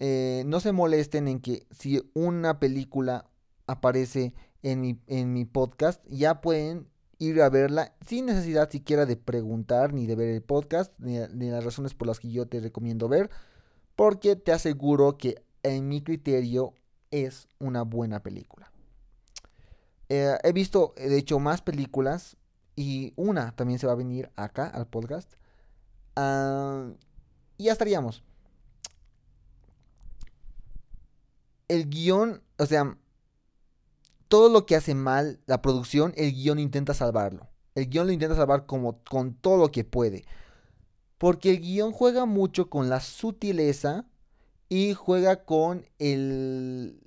eh, 0.00 0.42
no 0.46 0.58
se 0.58 0.72
molesten 0.72 1.28
en 1.28 1.40
que 1.40 1.66
si 1.70 2.02
una 2.14 2.58
película 2.58 3.30
aparece 3.68 4.34
en 4.62 4.80
mi, 4.80 5.00
en 5.06 5.32
mi 5.32 5.44
podcast, 5.44 6.04
ya 6.08 6.40
pueden 6.40 6.88
ir 7.18 7.42
a 7.42 7.48
verla 7.48 7.92
sin 8.06 8.26
necesidad 8.26 8.70
siquiera 8.70 9.06
de 9.06 9.16
preguntar 9.16 9.92
ni 9.92 10.06
de 10.06 10.14
ver 10.14 10.28
el 10.28 10.42
podcast, 10.42 10.92
ni, 10.98 11.18
las 11.50 11.64
razones 11.64 11.94
por 11.94 12.06
las 12.06 12.20
que 12.20 12.30
yo 12.30 12.46
te 12.46 12.60
recomiendo 12.60 13.08
ver, 13.08 13.30
porque 13.96 14.36
te 14.36 14.52
aseguro 14.52 15.18
que 15.18 15.42
en 15.62 15.88
mi 15.88 16.02
criterio 16.02 16.74
es 17.10 17.48
una 17.58 17.82
buena 17.82 18.22
película. 18.22 18.70
Eh, 20.08 20.38
he 20.42 20.52
visto, 20.52 20.94
de 20.96 21.18
hecho, 21.18 21.38
más 21.38 21.60
películas 21.60 22.36
y 22.76 23.12
una 23.16 23.54
también 23.56 23.78
se 23.78 23.86
va 23.86 23.92
a 23.92 23.96
venir 23.96 24.30
acá 24.36 24.66
al 24.68 24.86
podcast. 24.86 25.34
Ah, 26.16 26.90
y 27.56 27.64
ya 27.64 27.72
estaríamos. 27.72 28.22
El 31.66 31.90
guion, 31.90 32.42
o 32.56 32.66
sea, 32.66 32.96
todo 34.28 34.48
lo 34.48 34.66
que 34.66 34.76
hace 34.76 34.94
mal 34.94 35.40
la 35.46 35.62
producción, 35.62 36.12
el 36.16 36.32
guion 36.32 36.58
intenta 36.58 36.94
salvarlo. 36.94 37.48
El 37.74 37.88
guion 37.88 38.06
lo 38.06 38.12
intenta 38.12 38.36
salvar 38.36 38.66
como 38.66 39.02
con 39.04 39.34
todo 39.34 39.56
lo 39.56 39.70
que 39.70 39.84
puede. 39.84 40.24
Porque 41.16 41.50
el 41.50 41.60
guion 41.60 41.92
juega 41.92 42.26
mucho 42.26 42.70
con 42.70 42.88
la 42.88 43.00
sutileza 43.00 44.06
y 44.68 44.94
juega 44.94 45.44
con 45.44 45.86
el 45.98 47.00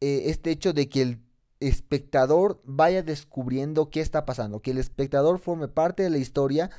eh, 0.00 0.24
este 0.26 0.50
hecho 0.50 0.72
de 0.72 0.88
que 0.88 1.02
el 1.02 1.20
espectador 1.60 2.60
vaya 2.64 3.02
descubriendo 3.02 3.90
qué 3.90 4.00
está 4.00 4.24
pasando, 4.24 4.60
que 4.60 4.72
el 4.72 4.78
espectador 4.78 5.38
forme 5.38 5.68
parte 5.68 6.02
de 6.02 6.10
la 6.10 6.18
historia 6.18 6.70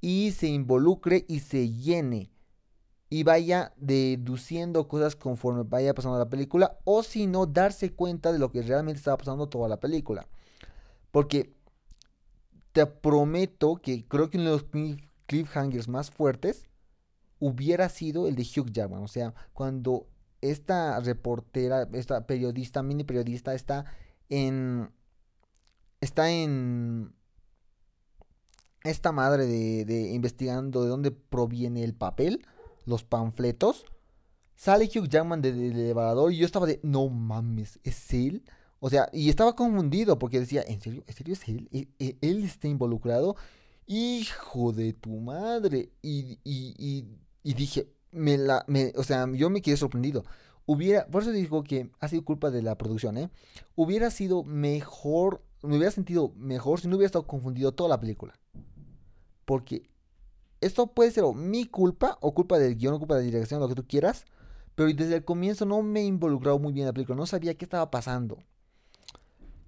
y 0.00 0.32
se 0.32 0.48
involucre 0.48 1.24
y 1.28 1.40
se 1.40 1.70
llene 1.70 2.31
y 3.12 3.24
vaya 3.24 3.74
deduciendo 3.76 4.88
cosas 4.88 5.16
conforme 5.16 5.64
vaya 5.64 5.92
pasando 5.92 6.18
la 6.18 6.30
película 6.30 6.78
o 6.84 7.02
si 7.02 7.26
no 7.26 7.44
darse 7.44 7.92
cuenta 7.92 8.32
de 8.32 8.38
lo 8.38 8.50
que 8.50 8.62
realmente 8.62 8.96
estaba 8.96 9.18
pasando 9.18 9.50
toda 9.50 9.68
la 9.68 9.78
película. 9.80 10.26
Porque 11.10 11.52
te 12.72 12.86
prometo 12.86 13.76
que 13.76 14.06
creo 14.08 14.30
que 14.30 14.38
uno 14.38 14.56
de 14.56 14.56
los 14.56 14.96
cliffhangers 15.26 15.88
más 15.88 16.10
fuertes 16.10 16.70
hubiera 17.38 17.90
sido 17.90 18.26
el 18.26 18.34
de 18.34 18.44
Hugh 18.44 18.72
Jackman. 18.72 19.02
O 19.02 19.08
sea, 19.08 19.34
cuando 19.52 20.06
esta 20.40 20.98
reportera, 21.00 21.86
esta 21.92 22.26
periodista, 22.26 22.82
mini 22.82 23.04
periodista, 23.04 23.52
está 23.52 23.84
en. 24.30 24.90
Está 26.00 26.30
en. 26.30 27.12
Esta 28.84 29.12
madre 29.12 29.44
de, 29.44 29.84
de 29.84 30.12
investigando 30.12 30.82
de 30.82 30.88
dónde 30.88 31.10
proviene 31.10 31.84
el 31.84 31.92
papel 31.92 32.46
los 32.84 33.04
panfletos, 33.04 33.84
sale 34.54 34.84
Hugh 34.84 35.08
Jackman 35.08 35.42
del 35.42 35.60
elevador 35.60 36.32
y 36.32 36.38
yo 36.38 36.46
estaba 36.46 36.66
de, 36.66 36.80
no 36.82 37.08
mames, 37.08 37.80
¿es 37.84 38.12
él? 38.14 38.44
O 38.84 38.90
sea, 38.90 39.08
y 39.12 39.28
estaba 39.28 39.54
confundido 39.54 40.18
porque 40.18 40.40
decía, 40.40 40.64
¿en 40.66 40.80
serio? 40.80 41.04
¿En 41.06 41.14
serio 41.14 41.34
es 41.34 41.48
él? 41.48 41.68
¿E, 41.70 41.86
e, 42.00 42.16
¿Él 42.20 42.42
está 42.42 42.66
involucrado? 42.66 43.36
Hijo 43.86 44.72
de 44.72 44.92
tu 44.92 45.20
madre. 45.20 45.90
Y, 46.02 46.40
y, 46.42 47.06
y, 47.44 47.54
dije, 47.54 47.86
me 48.10 48.36
la, 48.36 48.64
me, 48.66 48.92
o 48.96 49.04
sea, 49.04 49.28
yo 49.32 49.50
me 49.50 49.62
quedé 49.62 49.76
sorprendido. 49.76 50.24
Hubiera, 50.66 51.06
por 51.06 51.22
eso 51.22 51.30
digo 51.30 51.62
que 51.62 51.90
ha 52.00 52.08
sido 52.08 52.24
culpa 52.24 52.50
de 52.50 52.62
la 52.62 52.76
producción, 52.76 53.18
¿eh? 53.18 53.30
Hubiera 53.76 54.10
sido 54.10 54.42
mejor, 54.42 55.44
me 55.62 55.76
hubiera 55.76 55.92
sentido 55.92 56.32
mejor 56.36 56.80
si 56.80 56.88
no 56.88 56.96
hubiera 56.96 57.06
estado 57.06 57.26
confundido 57.26 57.70
toda 57.70 57.88
la 57.88 58.00
película. 58.00 58.34
Porque 59.44 59.91
esto 60.62 60.86
puede 60.86 61.10
ser 61.10 61.24
mi 61.34 61.66
culpa 61.66 62.18
o 62.20 62.32
culpa 62.34 62.58
del 62.58 62.76
guion 62.76 62.94
o 62.94 62.98
culpa 62.98 63.16
de 63.16 63.22
la 63.22 63.26
dirección, 63.26 63.60
lo 63.60 63.68
que 63.68 63.74
tú 63.74 63.86
quieras. 63.86 64.24
Pero 64.74 64.88
desde 64.92 65.16
el 65.16 65.24
comienzo 65.24 65.66
no 65.66 65.82
me 65.82 66.00
he 66.00 66.04
involucrado 66.04 66.58
muy 66.58 66.72
bien 66.72 66.84
en 66.84 66.88
la 66.88 66.92
película. 66.94 67.16
No 67.16 67.26
sabía 67.26 67.54
qué 67.54 67.64
estaba 67.64 67.90
pasando. 67.90 68.38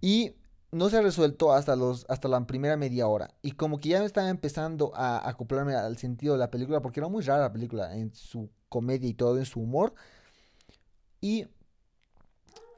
Y 0.00 0.36
no 0.70 0.88
se 0.88 0.96
ha 0.96 1.02
resuelto 1.02 1.52
hasta, 1.52 1.76
los, 1.76 2.06
hasta 2.08 2.28
la 2.28 2.46
primera 2.46 2.76
media 2.76 3.06
hora. 3.06 3.34
Y 3.42 3.52
como 3.52 3.80
que 3.80 3.90
ya 3.90 4.00
me 4.00 4.06
estaba 4.06 4.30
empezando 4.30 4.92
a 4.94 5.28
acoplarme 5.28 5.74
al 5.74 5.98
sentido 5.98 6.34
de 6.34 6.38
la 6.38 6.50
película. 6.50 6.80
Porque 6.80 7.00
era 7.00 7.08
muy 7.08 7.22
rara 7.22 7.42
la 7.42 7.52
película 7.52 7.94
en 7.94 8.14
su 8.14 8.48
comedia 8.68 9.08
y 9.08 9.14
todo, 9.14 9.36
en 9.36 9.44
su 9.44 9.60
humor. 9.60 9.94
Y 11.20 11.48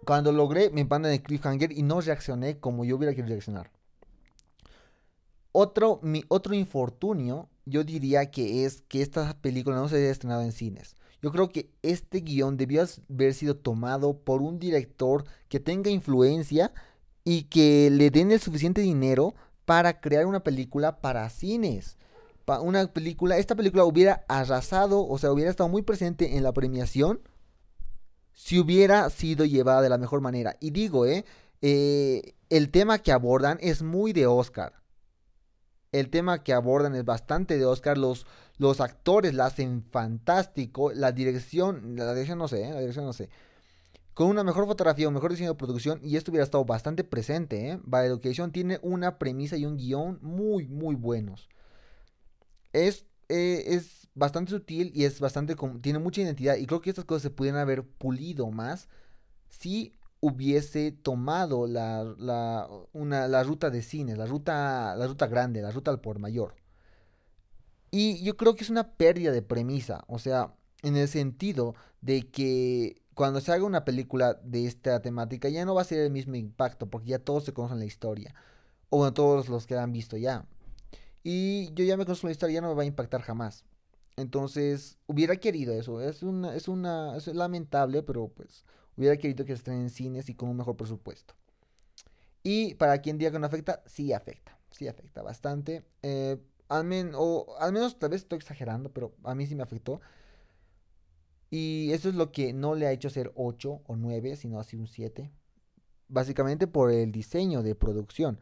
cuando 0.04 0.32
logré, 0.32 0.70
me 0.70 0.80
en 0.80 1.04
el 1.04 1.22
cliffhanger 1.22 1.72
y 1.72 1.82
no 1.82 2.00
reaccioné 2.00 2.58
como 2.58 2.84
yo 2.84 2.96
hubiera 2.96 3.14
querido 3.14 3.34
reaccionar. 3.34 3.70
Otro, 5.52 6.00
mi, 6.02 6.24
otro 6.28 6.54
infortunio 6.54 7.48
yo 7.66 7.84
diría 7.84 8.30
que 8.30 8.64
es 8.64 8.82
que 8.88 9.02
esta 9.02 9.36
película 9.40 9.76
no 9.76 9.88
se 9.88 9.96
haya 9.96 10.10
estrenado 10.10 10.42
en 10.42 10.52
cines. 10.52 10.94
Yo 11.20 11.32
creo 11.32 11.48
que 11.48 11.70
este 11.82 12.20
guion 12.20 12.56
debió 12.56 12.86
haber 13.10 13.34
sido 13.34 13.56
tomado 13.56 14.18
por 14.18 14.40
un 14.40 14.58
director 14.58 15.24
que 15.48 15.60
tenga 15.60 15.90
influencia 15.90 16.72
y 17.24 17.44
que 17.44 17.90
le 17.90 18.10
den 18.10 18.30
el 18.30 18.40
suficiente 18.40 18.80
dinero 18.80 19.34
para 19.64 20.00
crear 20.00 20.26
una 20.26 20.44
película 20.44 21.00
para 21.00 21.28
cines. 21.28 21.98
una 22.62 22.86
película, 22.92 23.38
esta 23.38 23.56
película 23.56 23.84
hubiera 23.84 24.24
arrasado, 24.28 25.04
o 25.04 25.18
sea, 25.18 25.32
hubiera 25.32 25.50
estado 25.50 25.68
muy 25.68 25.82
presente 25.82 26.36
en 26.36 26.44
la 26.44 26.52
premiación 26.52 27.20
si 28.32 28.60
hubiera 28.60 29.10
sido 29.10 29.44
llevada 29.44 29.82
de 29.82 29.88
la 29.88 29.98
mejor 29.98 30.20
manera. 30.20 30.56
Y 30.60 30.70
digo, 30.70 31.06
eh, 31.06 31.24
eh 31.62 32.34
el 32.48 32.70
tema 32.70 32.98
que 33.00 33.10
abordan 33.10 33.58
es 33.60 33.82
muy 33.82 34.12
de 34.12 34.26
Oscar 34.28 34.85
el 36.00 36.10
tema 36.10 36.42
que 36.42 36.52
abordan 36.52 36.94
es 36.94 37.04
bastante 37.04 37.58
de 37.58 37.64
Oscar. 37.64 37.98
Los, 37.98 38.26
los 38.58 38.80
actores 38.80 39.34
la 39.34 39.46
hacen 39.46 39.82
fantástico. 39.90 40.92
La 40.92 41.12
dirección, 41.12 41.96
la 41.96 42.12
dirección 42.12 42.38
no 42.38 42.48
sé, 42.48 42.64
¿eh? 42.64 42.72
la 42.72 42.80
dirección 42.80 43.04
no 43.04 43.12
sé. 43.12 43.28
Con 44.14 44.28
una 44.28 44.44
mejor 44.44 44.66
fotografía, 44.66 45.08
un 45.08 45.14
mejor 45.14 45.30
diseño 45.30 45.50
de 45.50 45.58
producción, 45.58 46.00
y 46.02 46.16
esto 46.16 46.30
hubiera 46.30 46.44
estado 46.44 46.64
bastante 46.64 47.04
presente, 47.04 47.68
¿eh? 47.68 47.80
By 47.84 48.06
Education 48.06 48.50
tiene 48.50 48.78
una 48.80 49.18
premisa 49.18 49.58
y 49.58 49.66
un 49.66 49.76
guion 49.76 50.18
muy, 50.22 50.68
muy 50.68 50.94
buenos. 50.94 51.50
Es, 52.72 53.04
eh, 53.28 53.64
es 53.66 54.08
bastante 54.14 54.52
sutil 54.52 54.90
y 54.94 55.04
es 55.04 55.20
bastante. 55.20 55.54
Tiene 55.82 55.98
mucha 55.98 56.22
identidad, 56.22 56.56
y 56.56 56.64
creo 56.64 56.80
que 56.80 56.88
estas 56.88 57.04
cosas 57.04 57.24
se 57.24 57.30
pudieran 57.30 57.60
haber 57.60 57.84
pulido 57.84 58.50
más 58.50 58.88
si 59.48 59.95
hubiese 60.20 60.92
tomado 60.92 61.66
la, 61.66 62.04
la, 62.18 62.68
una, 62.92 63.28
la 63.28 63.42
ruta 63.42 63.70
de 63.70 63.82
cine, 63.82 64.16
la 64.16 64.26
ruta, 64.26 64.94
la 64.96 65.06
ruta 65.06 65.26
grande, 65.26 65.62
la 65.62 65.70
ruta 65.70 65.90
al 65.90 66.00
por 66.00 66.18
mayor. 66.18 66.54
Y 67.90 68.22
yo 68.24 68.36
creo 68.36 68.54
que 68.54 68.64
es 68.64 68.70
una 68.70 68.96
pérdida 68.96 69.32
de 69.32 69.42
premisa, 69.42 70.04
o 70.08 70.18
sea, 70.18 70.54
en 70.82 70.96
el 70.96 71.08
sentido 71.08 71.74
de 72.00 72.30
que 72.30 73.02
cuando 73.14 73.40
se 73.40 73.52
haga 73.52 73.64
una 73.64 73.84
película 73.84 74.34
de 74.34 74.66
esta 74.66 75.00
temática 75.00 75.48
ya 75.48 75.64
no 75.64 75.74
va 75.74 75.82
a 75.82 75.84
ser 75.84 76.00
el 76.00 76.10
mismo 76.10 76.34
impacto, 76.34 76.88
porque 76.88 77.08
ya 77.10 77.18
todos 77.18 77.44
se 77.44 77.52
conocen 77.52 77.78
la 77.78 77.86
historia, 77.86 78.34
o 78.90 78.98
bueno, 78.98 79.14
todos 79.14 79.48
los 79.48 79.66
que 79.66 79.76
han 79.76 79.92
visto 79.92 80.16
ya. 80.16 80.46
Y 81.22 81.72
yo 81.74 81.84
ya 81.84 81.96
me 81.96 82.04
conozco 82.04 82.28
la 82.28 82.32
historia, 82.32 82.54
ya 82.54 82.60
no 82.60 82.68
me 82.68 82.74
va 82.74 82.82
a 82.82 82.86
impactar 82.86 83.22
jamás. 83.22 83.64
Entonces, 84.16 84.98
hubiera 85.06 85.36
querido 85.36 85.74
eso. 85.74 86.00
Es 86.00 86.22
una, 86.22 86.54
es 86.54 86.68
una, 86.68 87.16
es 87.16 87.26
lamentable, 87.28 88.02
pero 88.02 88.28
pues 88.28 88.64
Hubiera 88.96 89.16
querido 89.16 89.44
que 89.44 89.52
se 89.52 89.58
estrenen 89.58 89.84
en 89.84 89.90
cines 89.90 90.28
y 90.28 90.34
con 90.34 90.48
un 90.48 90.56
mejor 90.56 90.76
presupuesto. 90.76 91.34
Y 92.42 92.74
para 92.74 92.98
quien 92.98 93.18
diga 93.18 93.30
que 93.32 93.38
no 93.38 93.46
afecta, 93.46 93.82
sí 93.86 94.12
afecta. 94.12 94.56
Sí 94.70 94.88
afecta 94.88 95.22
bastante. 95.22 95.84
Eh, 96.02 96.38
al, 96.68 96.84
menos 96.84 97.98
tal 97.98 98.10
vez 98.10 98.22
estoy 98.22 98.38
exagerando, 98.38 98.92
pero 98.92 99.14
a 99.24 99.34
mí 99.34 99.46
sí 99.46 99.54
me 99.54 99.62
afectó. 99.62 100.00
Y 101.50 101.90
eso 101.92 102.08
es 102.08 102.14
lo 102.14 102.32
que 102.32 102.52
no 102.52 102.74
le 102.74 102.86
ha 102.86 102.92
hecho 102.92 103.10
ser 103.10 103.32
8 103.34 103.82
o 103.86 103.96
9, 103.96 104.36
sino 104.36 104.58
así 104.58 104.76
un 104.76 104.86
7. 104.86 105.30
Básicamente 106.08 106.66
por 106.66 106.90
el 106.90 107.12
diseño 107.12 107.62
de 107.62 107.74
producción. 107.74 108.40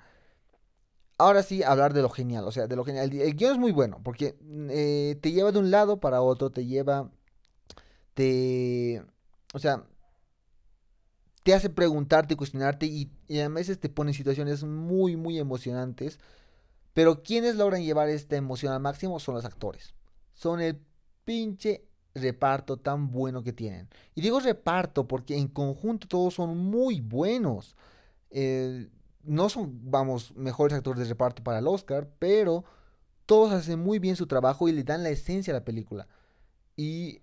Ahora 1.17 1.43
sí, 1.43 1.62
hablar 1.62 1.95
de 1.95 2.03
lo 2.03 2.09
genial. 2.11 2.45
O 2.47 2.53
sea, 2.53 2.67
de 2.67 2.77
lo 2.77 2.85
genial. 2.85 3.12
El, 3.12 3.35
guion 3.37 3.53
es 3.53 3.59
muy 3.59 3.73
bueno 3.73 4.01
porque 4.03 4.37
eh, 4.71 5.19
te 5.21 5.33
lleva 5.33 5.53
de 5.53 5.59
un 5.59 5.71
lado 5.71 6.01
para 6.01 6.23
otro, 6.23 6.51
te 6.51 6.67
lleva. 6.67 7.11
Te. 8.14 9.03
O 9.55 9.59
sea, 9.59 9.87
te 11.45 11.55
hace 11.55 11.71
preguntarte, 11.71 12.37
cuestionarte 12.37 12.87
y, 12.87 13.11
a 13.39 13.49
veces 13.49 13.79
te 13.79 13.91
pone 13.91 14.11
en 14.11 14.17
situaciones 14.17 14.65
muy, 14.65 15.17
muy 15.17 15.39
emocionantes. 15.39 16.19
Pero 16.95 17.23
quienes 17.23 17.57
logran 17.57 17.85
llevar 17.85 18.09
esta 18.09 18.37
emoción 18.37 18.73
al 18.73 18.81
máximo 18.81 19.21
son 19.21 19.35
los 19.37 19.45
actores. 19.45 19.95
Son 20.33 20.61
el 20.61 20.81
pinche 21.25 21.85
reparto 22.15 22.79
tan 22.79 23.11
bueno 23.11 23.43
que 23.43 23.53
tienen. 23.53 23.89
Y 24.15 24.23
digo 24.23 24.41
reparto 24.41 25.07
porque 25.07 25.37
en 25.37 25.49
conjunto 25.49 26.09
todos 26.09 26.35
son 26.35 26.57
muy 26.57 27.01
buenos. 27.01 27.77
Eh, 28.31 28.89
no 29.23 29.49
son, 29.51 29.91
vamos, 29.91 30.35
mejores 30.37 30.77
actores 30.77 31.01
de 31.01 31.09
reparto 31.09 31.43
para 31.43 31.59
el 31.59 31.67
Oscar, 31.67 32.09
pero 32.19 32.65
todos 33.27 33.53
hacen 33.53 33.81
muy 33.81 33.99
bien 33.99 34.17
su 34.17 34.27
trabajo 34.27 34.69
y 34.69 34.73
le 34.73 34.85
dan 34.85 35.03
la 35.03 35.11
esencia 35.11 35.53
a 35.53 35.59
la 35.59 35.65
película. 35.65 36.09
Y 36.77 37.21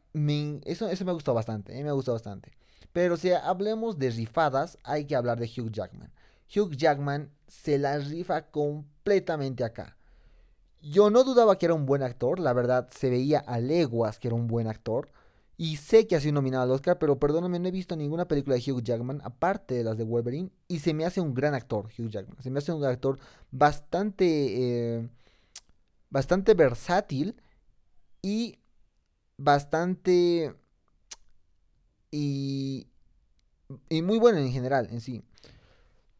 eso, 0.66 0.90
eso 0.90 1.06
me 1.06 1.12
ha 1.12 1.14
gustado 1.16 1.36
bastante, 1.36 1.78
eh, 1.78 1.84
me 1.84 1.90
ha 1.90 1.94
bastante. 1.94 2.61
Pero 2.91 3.17
si 3.17 3.32
hablemos 3.32 3.98
de 3.98 4.10
rifadas, 4.10 4.78
hay 4.84 5.06
que 5.06 5.15
hablar 5.15 5.39
de 5.39 5.46
Hugh 5.48 5.72
Jackman. 5.72 6.12
Hugh 6.54 6.76
Jackman 6.76 7.32
se 7.48 7.78
la 7.78 7.98
rifa 7.98 8.50
completamente 8.52 9.63
acá. 9.63 9.98
Yo 10.82 11.10
no 11.10 11.24
dudaba 11.24 11.58
que 11.58 11.67
era 11.67 11.76
un 11.76 11.86
buen 11.86 12.02
actor, 12.02 12.39
la 12.39 12.54
verdad 12.54 12.89
se 12.96 13.10
veía 13.10 13.39
a 13.39 13.60
leguas 13.60 14.20
que 14.20 14.28
era 14.28 14.36
un 14.36 14.48
buen 14.48 14.67
actor. 14.67 15.10
Y 15.58 15.78
sé 15.78 16.08
que 16.08 16.15
ha 16.15 16.20
sido 16.20 16.34
nominado 16.34 16.63
al 16.63 16.72
Oscar, 16.72 16.98
pero 16.98 17.20
perdóname, 17.20 17.60
no 17.60 17.67
he 17.67 17.72
visto 17.72 17.96
ninguna 17.96 18.28
película 18.28 18.56
de 18.56 18.72
Hugh 18.72 18.82
Jackman, 18.82 19.22
aparte 19.24 19.76
de 19.76 19.84
las 19.84 19.96
de 19.96 20.04
Wolverine, 20.04 20.50
y 20.67 20.80
se 20.80 20.91
me 20.96 21.06
hace 21.06 21.22
un 21.22 21.36
gran 21.36 21.54
actor, 21.54 21.86
Hugh 21.86 22.10
Jackman. 22.10 22.41
Se 22.41 22.50
me 22.50 22.58
hace 22.58 22.72
un 22.74 22.84
actor 22.84 23.20
bastante, 23.52 24.26
eh, 24.26 25.10
bastante 26.10 26.56
versátil 26.56 27.36
y 28.24 28.58
bastante 29.38 30.56
y, 32.12 32.88
y 33.89 34.02
muy 34.02 34.19
bueno 34.19 34.39
en 34.39 34.52
general, 34.52 34.88
en 34.91 35.02
sí. 35.02 35.24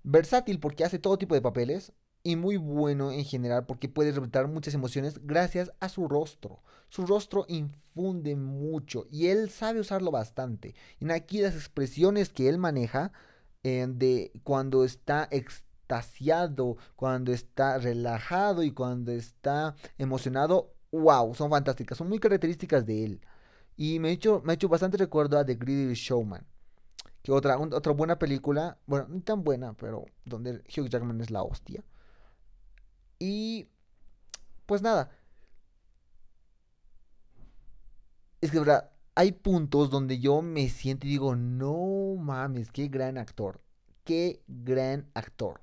Versátil 0.04 0.60
porque 0.60 0.84
hace 0.84 1.00
todo 1.00 1.18
tipo 1.18 1.36
de 1.36 1.42
papeles 1.42 1.94
y 2.24 2.36
muy 2.36 2.58
bueno 2.58 3.12
en 3.12 3.26
general 3.26 3.66
porque 3.66 3.90
puede 3.90 4.12
representar 4.12 4.48
muchas 4.48 4.74
emociones 4.74 5.26
gracias 5.26 5.72
a 5.80 5.90
su 5.90 6.08
rostro. 6.08 6.62
Su 6.90 7.06
rostro 7.06 7.46
infunde 7.48 8.36
mucho 8.36 9.06
y 9.12 9.28
él 9.28 9.50
sabe 9.50 9.80
usarlo 9.80 10.12
bastante. 10.12 10.76
Y 11.00 11.10
aquí 11.12 11.42
las 11.42 11.56
expresiones 11.56 12.30
que 12.30 12.50
él 12.50 12.58
maneja 12.58 13.12
eh, 13.64 13.86
de 13.88 14.32
cuando 14.44 14.84
está 14.84 15.28
extasiado, 15.32 16.78
cuando 16.96 17.32
está 17.32 17.78
relajado 17.78 18.64
y 18.64 18.72
cuando 18.72 19.12
está 19.12 19.76
emocionado, 19.98 20.74
wow, 20.92 21.34
son 21.36 21.50
fantásticas, 21.50 21.98
son 21.98 22.10
muy 22.10 22.20
características 22.20 22.86
de 22.86 23.06
él. 23.06 23.22
Y 23.78 24.00
me 24.00 24.10
ha 24.10 24.12
hecho, 24.12 24.42
me 24.44 24.54
hecho 24.54 24.70
bastante 24.70 24.98
recuerdo 24.98 25.38
a 25.40 25.46
The 25.46 25.56
Greedy 25.56 25.94
Showman. 25.94 26.46
Que 27.24 27.32
otra, 27.32 27.58
otra 27.58 27.94
buena 27.94 28.18
película, 28.18 28.78
bueno, 28.88 29.08
no 29.10 29.22
tan 29.22 29.44
buena, 29.44 29.74
pero 29.74 30.06
donde 30.26 30.64
Hugh 30.76 30.90
Jackman 30.90 31.22
es 31.22 31.30
la 31.30 31.44
hostia. 31.44 31.84
Y 33.20 33.68
pues 34.66 34.82
nada. 34.82 35.12
es 38.42 38.50
que, 38.50 38.60
verdad, 38.60 38.92
hay 39.16 39.32
puntos 39.32 39.90
donde 39.92 40.20
yo 40.20 40.42
me 40.42 40.68
siento 40.68 41.06
y 41.06 41.12
digo, 41.12 41.36
no 41.36 42.16
mames, 42.18 42.72
qué 42.72 42.88
gran 42.88 43.18
actor. 43.18 43.62
Qué 44.04 44.44
gran 44.48 45.10
actor. 45.14 45.62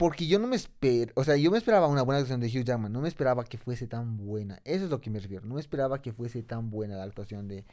Porque 0.00 0.26
yo 0.26 0.38
no 0.38 0.46
me 0.46 0.56
espero, 0.56 1.12
o 1.14 1.24
sea, 1.24 1.36
yo 1.36 1.50
me 1.50 1.58
esperaba 1.58 1.86
una 1.86 2.00
buena 2.00 2.20
actuación 2.20 2.40
de 2.40 2.46
Hugh 2.46 2.64
Jackman, 2.64 2.90
no 2.90 3.02
me 3.02 3.08
esperaba 3.08 3.44
que 3.44 3.58
fuese 3.58 3.86
tan 3.86 4.16
buena. 4.16 4.58
Eso 4.64 4.84
es 4.84 4.90
lo 4.90 4.98
que 5.02 5.10
me 5.10 5.20
refiero, 5.20 5.44
no 5.44 5.56
me 5.56 5.60
esperaba 5.60 6.00
que 6.00 6.14
fuese 6.14 6.42
tan 6.42 6.70
buena 6.70 6.96
la 6.96 7.04
actuación 7.04 7.48
de, 7.48 7.66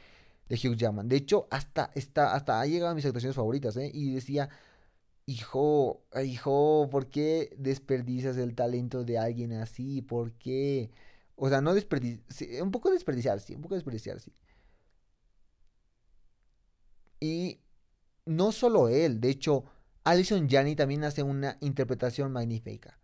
de 0.50 0.56
Hugh 0.56 0.76
Jackman. 0.76 1.08
De 1.08 1.16
hecho, 1.16 1.48
hasta, 1.52 1.90
está, 1.96 2.34
hasta 2.36 2.60
ha 2.60 2.66
llegado 2.66 2.92
a 2.92 2.96
mis 2.96 3.06
actuaciones 3.06 3.34
favoritas, 3.38 3.78
¿eh? 3.78 3.90
Y 3.94 4.12
decía, 4.14 4.50
hijo, 5.26 6.04
hijo, 6.22 6.90
¿por 6.92 7.08
qué 7.10 7.56
desperdicias 7.58 8.36
el 8.36 8.56
talento 8.56 9.06
de 9.06 9.18
alguien 9.20 9.54
así? 9.54 10.02
¿Por 10.02 10.34
qué? 10.34 10.92
O 11.38 11.48
sea, 11.48 11.62
no 11.62 11.74
desperdiciar, 11.74 12.62
un 12.62 12.72
poco 12.72 12.92
desperdiciar, 12.92 13.40
sí, 13.40 13.56
un 13.56 13.62
poco 13.62 13.76
desperdiciar, 13.76 14.20
sí. 14.20 14.34
Y 17.22 17.62
no 18.26 18.52
solo 18.52 18.90
él, 18.90 19.22
de 19.22 19.30
hecho, 19.30 19.64
Alison 20.08 20.48
Janney 20.48 20.74
también 20.78 21.04
hace 21.04 21.22
una 21.22 21.58
interpretación 21.60 22.32
magnífica. 22.32 22.98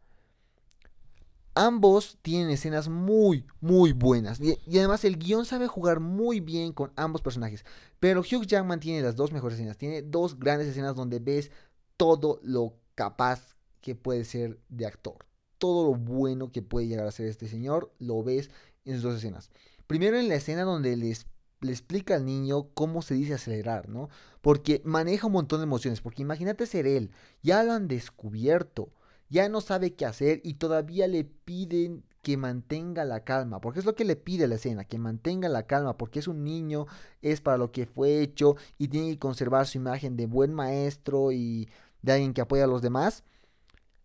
Ambos 1.54 2.18
tienen 2.22 2.50
escenas 2.50 2.88
muy, 2.88 3.46
muy 3.60 3.92
buenas. 3.92 4.39
Y, 4.39 4.58
además 4.78 5.04
el 5.04 5.20
guion 5.20 5.46
sabe 5.46 5.68
jugar 5.68 6.00
muy 6.00 6.39
bien 6.39 6.72
con 6.72 6.94
ambos 6.96 7.22
personajes. 7.22 7.66
Pero 8.00 8.22
Hugh 8.22 8.46
Jackman 8.46 8.80
tiene 8.80 9.02
las 9.02 9.18
dos 9.18 9.34
mejores 9.34 9.56
escenas. 9.56 9.78
Tiene 9.78 10.02
dos 10.02 10.39
grandes 10.39 10.70
escenas 10.70 10.96
donde 10.96 11.20
ves 11.20 11.52
todo 11.98 12.39
lo 12.42 12.78
capaz 12.96 13.58
que 13.82 13.96
puede 13.96 14.24
ser 14.24 14.62
de 14.70 14.86
actor. 14.86 15.26
Todo 15.58 15.92
lo 15.92 15.96
bueno 15.96 16.54
que 16.54 16.62
puede 16.62 16.88
llegar 16.88 17.06
a 17.06 17.12
ser 17.12 17.28
este 17.28 17.50
señor 17.50 17.94
lo 18.00 18.24
ves 18.24 18.50
en 18.86 18.94
sus 18.94 19.04
dos 19.04 19.16
escenas. 19.18 19.52
Primero 19.88 20.18
en 20.18 20.30
la 20.30 20.36
escena 20.36 20.63
donde 20.63 20.96
les 20.96 21.28
le 21.63 21.71
explica 21.71 22.15
al 22.15 22.26
niño 22.26 22.69
cómo 22.73 23.02
se 23.02 23.15
dice 23.15 23.34
acelerar, 23.34 23.89
¿no? 23.89 24.10
Porque 24.41 24.82
maneja 24.86 25.28
un 25.28 25.34
montón 25.34 25.60
de 25.60 25.63
emociones, 25.63 26.02
porque 26.02 26.21
imagínate 26.21 26.65
ser 26.65 26.88
él, 26.88 27.12
ya 27.41 27.63
lo 27.63 27.73
han 27.73 27.88
descubierto, 27.88 28.89
ya 29.30 29.49
no 29.49 29.62
sabe 29.62 29.93
qué 29.93 30.06
hacer 30.06 30.41
y 30.43 30.56
todavía 30.56 31.08
le 31.08 31.23
piden 31.23 32.04
que 32.21 32.38
mantenga 32.38 33.04
la 33.04 33.23
calma, 33.26 33.60
porque 33.60 33.80
es 33.80 33.86
lo 33.86 33.95
que 33.95 34.06
le 34.06 34.15
pide 34.15 34.47
la 34.47 34.56
escena, 34.56 34.86
que 34.86 34.97
mantenga 34.97 35.49
la 35.49 35.67
calma, 35.67 35.97
porque 35.97 36.19
es 36.19 36.28
un 36.28 36.43
niño, 36.43 36.88
es 37.21 37.41
para 37.41 37.58
lo 37.58 37.71
que 37.71 37.86
fue 37.86 38.21
hecho 38.21 38.56
y 38.78 38.88
tiene 38.88 39.12
que 39.12 39.19
conservar 39.19 39.67
su 39.67 39.78
imagen 39.78 40.15
de 40.15 40.26
buen 40.26 40.54
maestro 40.54 41.34
y 41.34 41.69
de 42.02 42.13
alguien 42.13 42.34
que 42.34 42.41
apoya 42.41 42.63
a 42.63 42.67
los 42.67 42.82
demás. 42.82 43.23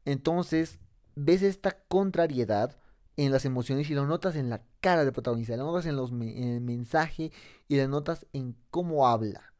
Entonces, 0.05 0.79
ves 1.15 1.43
esta 1.43 1.79
contrariedad 1.89 2.77
en 3.19 3.33
las 3.33 3.45
emociones 3.45 3.91
y 3.91 3.95
lo 3.95 4.07
notas 4.07 4.37
en 4.37 4.49
la 4.49 4.63
cara 4.81 5.03
del 5.03 5.13
protagonista, 5.13 5.57
lo 5.57 5.65
notas 5.65 5.87
en, 5.87 5.97
los, 5.97 6.13
en 6.13 6.45
el 6.45 6.61
mensaje 6.61 7.33
y 7.67 7.77
lo 7.77 7.89
notas 7.89 8.27
en 8.33 8.55
cómo 8.71 9.09
habla. 9.09 9.53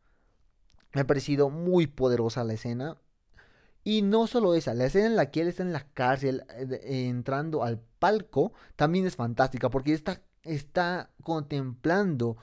Me 0.95 1.01
ha 1.01 1.07
parecido 1.07 1.51
muy 1.51 1.89
poderosa 1.89 2.45
la 2.45 2.53
escena. 2.55 2.97
Y 3.83 4.03
no 4.03 4.29
solo 4.29 4.55
esa, 4.55 4.75
la 4.75 4.87
escena 4.87 5.07
en 5.07 5.17
la 5.17 5.33
que 5.33 5.41
él 5.41 5.49
está 5.49 5.65
en 5.65 5.73
la 5.73 5.89
cárcel 5.93 6.45
eh, 6.57 7.09
entrando 7.09 7.65
al 7.65 7.81
palco 7.99 8.53
también 8.77 9.07
es 9.07 9.17
fantástica 9.17 9.71
porque 9.71 9.93
está, 9.93 10.23
está 10.45 11.11
contemplando 11.25 12.37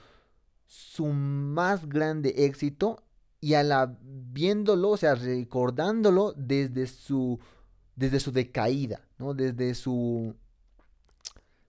su 0.67 1.05
más 1.05 1.87
grande 1.87 2.45
éxito 2.45 3.03
y 3.39 3.53
a 3.53 3.63
la 3.63 3.97
viéndolo, 4.01 4.89
o 4.89 4.97
sea, 4.97 5.15
recordándolo 5.15 6.33
desde 6.35 6.87
su 6.87 7.39
desde 7.95 8.19
su 8.19 8.33
decaída, 8.33 9.07
¿no? 9.17 9.33
Desde 9.33 9.75
su 9.75 10.35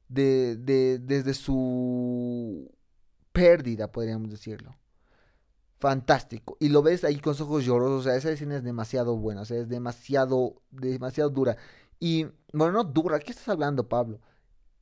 de, 0.08 0.56
de, 0.56 0.98
desde 0.98 1.34
su 1.34 2.70
pérdida, 3.32 3.90
podríamos 3.92 4.30
decirlo. 4.30 4.76
Fantástico. 5.78 6.56
Y 6.58 6.70
lo 6.70 6.82
ves 6.82 7.04
ahí 7.04 7.18
con 7.20 7.34
ojos 7.40 7.64
llorosos. 7.64 8.00
O 8.00 8.02
sea, 8.02 8.16
esa 8.16 8.30
escena 8.30 8.56
es 8.56 8.64
demasiado 8.64 9.16
buena. 9.16 9.42
O 9.42 9.44
sea, 9.44 9.58
es 9.58 9.68
demasiado, 9.68 10.62
demasiado 10.70 11.30
dura. 11.30 11.56
Y, 12.00 12.24
bueno, 12.52 12.72
no 12.72 12.84
dura. 12.84 13.18
¿Qué 13.18 13.32
estás 13.32 13.48
hablando, 13.48 13.88
Pablo? 13.88 14.20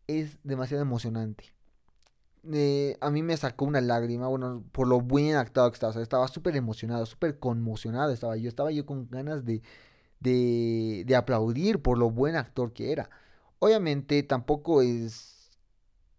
Es 0.06 0.38
demasiado 0.44 0.82
emocionante. 0.82 1.52
Eh, 2.52 2.96
a 3.00 3.10
mí 3.10 3.22
me 3.22 3.36
sacó 3.36 3.64
una 3.64 3.80
lágrima, 3.80 4.28
bueno, 4.28 4.62
por 4.72 4.86
lo 4.86 5.00
buen 5.00 5.34
actuado 5.34 5.70
que 5.70 5.76
estaba. 5.76 6.00
Estaba 6.00 6.28
súper 6.28 6.56
emocionado, 6.56 7.06
súper 7.06 7.38
conmocionado 7.38 8.12
estaba 8.12 8.36
yo. 8.36 8.48
Estaba 8.48 8.70
yo 8.70 8.86
con 8.86 9.08
ganas 9.10 9.44
de, 9.44 9.62
de, 10.20 11.04
de 11.06 11.16
aplaudir 11.16 11.82
por 11.82 11.98
lo 11.98 12.10
buen 12.10 12.36
actor 12.36 12.72
que 12.72 12.92
era. 12.92 13.10
Obviamente 13.64 14.22
tampoco 14.22 14.82
es 14.82 15.48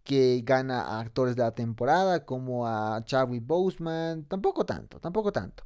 que 0.02 0.42
gana 0.44 0.80
a 0.80 0.98
actores 0.98 1.36
de 1.36 1.42
la 1.42 1.54
temporada 1.54 2.24
como 2.24 2.66
a 2.66 3.04
Chadwick 3.04 3.46
Boseman, 3.46 4.24
tampoco 4.24 4.66
tanto, 4.66 4.98
tampoco 4.98 5.30
tanto. 5.30 5.62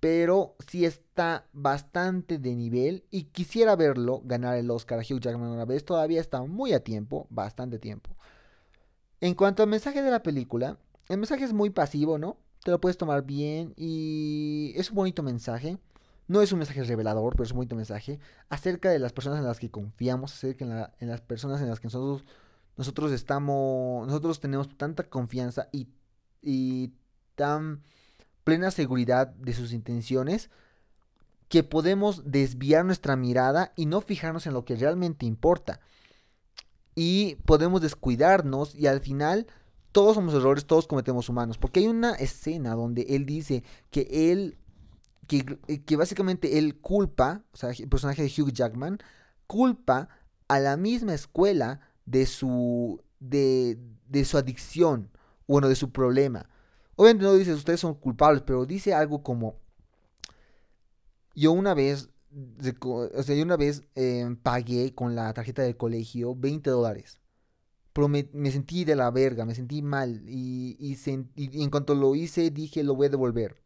Pero 0.00 0.56
sí 0.66 0.86
está 0.86 1.46
bastante 1.52 2.38
de 2.38 2.54
nivel 2.54 3.04
y 3.10 3.24
quisiera 3.24 3.76
verlo 3.76 4.22
ganar 4.24 4.56
el 4.56 4.70
Oscar 4.70 4.98
a 4.98 5.02
Hugh 5.02 5.20
Jackman 5.20 5.50
una 5.50 5.66
vez. 5.66 5.84
Todavía 5.84 6.22
está 6.22 6.40
muy 6.40 6.72
a 6.72 6.82
tiempo, 6.82 7.26
bastante 7.28 7.78
tiempo. 7.78 8.16
En 9.20 9.34
cuanto 9.34 9.62
al 9.62 9.68
mensaje 9.68 10.00
de 10.00 10.10
la 10.10 10.22
película, 10.22 10.78
el 11.10 11.18
mensaje 11.18 11.44
es 11.44 11.52
muy 11.52 11.68
pasivo, 11.68 12.16
¿no? 12.16 12.38
Te 12.64 12.70
lo 12.70 12.80
puedes 12.80 12.96
tomar 12.96 13.26
bien 13.26 13.74
y 13.76 14.72
es 14.74 14.88
un 14.88 14.96
bonito 14.96 15.22
mensaje. 15.22 15.76
No 16.26 16.40
es 16.40 16.52
un 16.52 16.58
mensaje 16.58 16.82
revelador, 16.84 17.32
pero 17.32 17.44
es 17.44 17.50
un 17.50 17.56
bonito 17.56 17.76
mensaje 17.76 18.18
acerca 18.48 18.90
de 18.90 18.98
las 18.98 19.12
personas 19.12 19.38
en 19.40 19.44
las 19.44 19.58
que 19.58 19.70
confiamos, 19.70 20.32
acerca 20.32 20.64
de 20.64 20.88
en 21.00 21.08
las 21.08 21.20
personas 21.20 21.60
en 21.60 21.68
las 21.68 21.80
que 21.80 21.88
nosotros, 21.88 22.24
nosotros 22.76 23.12
estamos, 23.12 24.06
nosotros 24.06 24.40
tenemos 24.40 24.76
tanta 24.76 25.04
confianza 25.04 25.68
y, 25.70 25.88
y 26.40 26.92
tan 27.34 27.82
plena 28.44 28.70
seguridad 28.70 29.28
de 29.28 29.52
sus 29.52 29.72
intenciones 29.72 30.50
que 31.48 31.62
podemos 31.62 32.30
desviar 32.30 32.84
nuestra 32.84 33.16
mirada 33.16 33.72
y 33.76 33.86
no 33.86 34.00
fijarnos 34.00 34.46
en 34.46 34.54
lo 34.54 34.64
que 34.64 34.76
realmente 34.76 35.26
importa. 35.26 35.80
Y 36.94 37.36
podemos 37.44 37.80
descuidarnos 37.80 38.74
y 38.74 38.86
al 38.86 39.00
final 39.00 39.46
todos 39.92 40.14
somos 40.14 40.34
errores, 40.34 40.66
todos 40.66 40.86
cometemos 40.86 41.28
humanos. 41.28 41.58
Porque 41.58 41.80
hay 41.80 41.86
una 41.86 42.14
escena 42.14 42.74
donde 42.74 43.02
él 43.10 43.26
dice 43.26 43.62
que 43.90 44.32
él 44.32 44.58
eh, 45.30 45.82
que, 45.84 45.96
básicamente 45.96 46.58
él 46.58 46.80
culpa, 46.80 47.42
o 47.52 47.56
sea, 47.56 47.70
el 47.70 47.88
personaje 47.88 48.22
de 48.22 48.28
Hugh 48.28 48.52
Jackman, 48.52 48.98
culpa 49.46 50.08
a 50.48 50.60
la 50.60 50.76
misma 50.76 51.14
escuela 51.14 51.80
de 52.06 52.26
su, 52.26 53.00
de, 53.20 53.78
de 54.08 54.24
su 54.24 54.38
adicción, 54.38 55.10
bueno, 55.46 55.68
de 55.68 55.76
su 55.76 55.90
problema. 55.92 56.48
Obviamente 56.96 57.24
no 57.24 57.34
dice 57.34 57.54
ustedes 57.54 57.80
son 57.80 57.94
culpables, 57.94 58.42
pero 58.46 58.66
dice 58.66 58.94
algo 58.94 59.22
como, 59.22 59.56
yo 61.34 61.52
una 61.52 61.74
vez, 61.74 62.10
o 62.80 63.22
sea, 63.22 63.34
yo 63.34 63.42
una 63.42 63.56
vez 63.56 63.82
em, 63.94 64.36
pagué 64.36 64.94
con 64.94 65.14
la 65.14 65.32
tarjeta 65.34 65.62
del 65.62 65.76
colegio 65.76 66.34
20 66.34 66.70
dólares. 66.70 67.18
Pero 67.92 68.08
me, 68.08 68.26
sentí 68.50 68.84
de 68.84 68.96
la 68.96 69.10
verga, 69.12 69.44
me 69.44 69.54
sentí 69.54 69.80
mal. 69.80 70.24
Y, 70.26 70.76
y 70.80 71.62
en 71.62 71.70
cuanto 71.70 71.94
lo 71.94 72.16
hice, 72.16 72.50
dije, 72.50 72.82
lo 72.82 72.96
voy 72.96 73.06
a 73.06 73.10
devolver. 73.10 73.63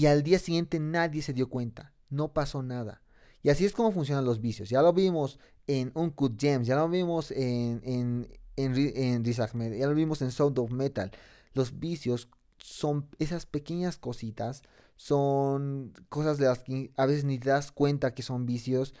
Y 0.00 0.06
al 0.06 0.22
día 0.22 0.38
siguiente 0.38 0.80
nadie 0.80 1.20
se 1.20 1.34
dio 1.34 1.50
cuenta, 1.50 1.92
no 2.08 2.32
pasó 2.32 2.62
nada. 2.62 3.02
Y 3.42 3.50
así 3.50 3.66
es 3.66 3.74
como 3.74 3.92
funcionan 3.92 4.24
los 4.24 4.40
vicios. 4.40 4.70
Ya 4.70 4.80
lo 4.80 4.94
vimos 4.94 5.38
en 5.66 5.92
Uncut 5.94 6.40
Gems, 6.40 6.66
ya 6.66 6.76
lo 6.76 6.88
vimos 6.88 7.30
en, 7.32 7.82
en, 7.84 8.26
en, 8.56 9.22
ya 9.22 9.86
lo 9.86 9.94
vimos 9.94 10.22
en 10.22 10.30
Sound 10.30 10.58
of 10.58 10.70
Metal. 10.70 11.10
Los 11.52 11.78
vicios 11.78 12.30
son 12.56 13.10
esas 13.18 13.44
pequeñas 13.44 13.98
cositas, 13.98 14.62
son 14.96 15.92
cosas 16.08 16.38
de 16.38 16.46
las 16.46 16.60
que 16.60 16.92
a 16.96 17.04
veces 17.04 17.24
ni 17.24 17.38
te 17.38 17.50
das 17.50 17.70
cuenta 17.70 18.14
que 18.14 18.22
son 18.22 18.46
vicios 18.46 18.94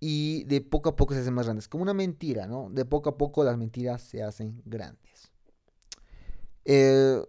y 0.00 0.42
de 0.46 0.60
poco 0.60 0.88
a 0.88 0.96
poco 0.96 1.14
se 1.14 1.20
hacen 1.20 1.34
más 1.34 1.46
grandes. 1.46 1.68
Como 1.68 1.84
una 1.84 1.94
mentira, 1.94 2.48
¿no? 2.48 2.68
De 2.72 2.84
poco 2.84 3.10
a 3.10 3.16
poco 3.16 3.44
las 3.44 3.58
mentiras 3.58 4.02
se 4.02 4.24
hacen 4.24 4.60
grandes. 4.64 5.30
Eh, 6.64 7.22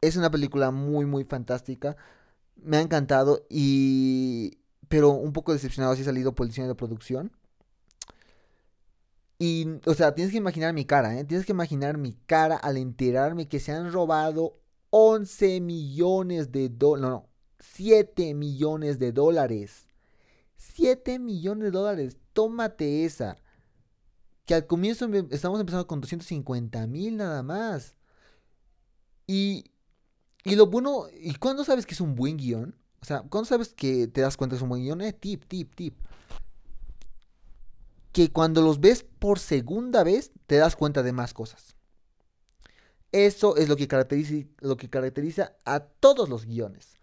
es 0.00 0.16
una 0.16 0.30
película 0.30 0.70
muy, 0.70 1.06
muy 1.06 1.24
fantástica. 1.24 1.96
Me 2.56 2.76
ha 2.78 2.80
encantado 2.80 3.46
y... 3.48 4.58
Pero 4.88 5.10
un 5.10 5.32
poco 5.32 5.52
decepcionado 5.52 5.94
si 5.94 6.02
ha 6.02 6.06
salido 6.06 6.34
por 6.34 6.44
el 6.46 6.50
diseño 6.50 6.68
de 6.68 6.74
producción. 6.74 7.30
Y, 9.38 9.66
o 9.86 9.94
sea, 9.94 10.14
tienes 10.14 10.32
que 10.32 10.38
imaginar 10.38 10.72
mi 10.72 10.84
cara, 10.84 11.18
¿eh? 11.18 11.24
Tienes 11.24 11.46
que 11.46 11.52
imaginar 11.52 11.96
mi 11.98 12.14
cara 12.26 12.56
al 12.56 12.76
enterarme 12.76 13.48
que 13.48 13.60
se 13.60 13.72
han 13.72 13.92
robado 13.92 14.58
11 14.90 15.60
millones 15.60 16.50
de 16.50 16.68
dólares. 16.68 17.02
No, 17.02 17.10
no, 17.10 17.28
7 17.60 18.34
millones 18.34 18.98
de 18.98 19.12
dólares. 19.12 19.86
7 20.56 21.18
millones 21.18 21.64
de 21.64 21.70
dólares. 21.70 22.16
Tómate 22.32 23.04
esa. 23.04 23.36
Que 24.44 24.54
al 24.54 24.66
comienzo 24.66 25.08
estamos 25.30 25.60
empezando 25.60 25.86
con 25.86 26.00
250 26.00 26.86
mil 26.86 27.16
nada 27.16 27.42
más. 27.42 27.94
Y 29.26 29.70
y 30.48 30.56
lo 30.56 30.66
bueno, 30.66 31.06
¿y 31.20 31.34
cuándo 31.34 31.64
sabes 31.64 31.86
que 31.86 31.94
es 31.94 32.00
un 32.00 32.14
buen 32.14 32.36
guion? 32.36 32.74
O 33.00 33.04
sea, 33.04 33.22
¿cuándo 33.22 33.46
sabes 33.46 33.72
que 33.74 34.08
te 34.08 34.20
das 34.20 34.36
cuenta 34.36 34.54
que 34.54 34.58
es 34.58 34.62
un 34.62 34.68
buen 34.68 34.82
guion? 34.82 35.00
Eh, 35.00 35.12
tip, 35.12 35.44
tip, 35.46 35.74
tip. 35.74 35.94
que 38.12 38.32
cuando 38.32 38.62
los 38.62 38.80
ves 38.80 39.04
por 39.18 39.38
segunda 39.38 40.02
vez 40.02 40.32
te 40.46 40.56
das 40.56 40.74
cuenta 40.76 41.02
de 41.02 41.12
más 41.12 41.34
cosas. 41.34 41.76
Eso 43.12 43.56
es 43.56 43.68
lo 43.68 43.76
que 43.76 43.88
caracteriza, 43.88 44.48
lo 44.60 44.76
que 44.76 44.90
caracteriza 44.90 45.52
a 45.64 45.80
todos 45.80 46.28
los 46.28 46.44
guiones 46.44 46.98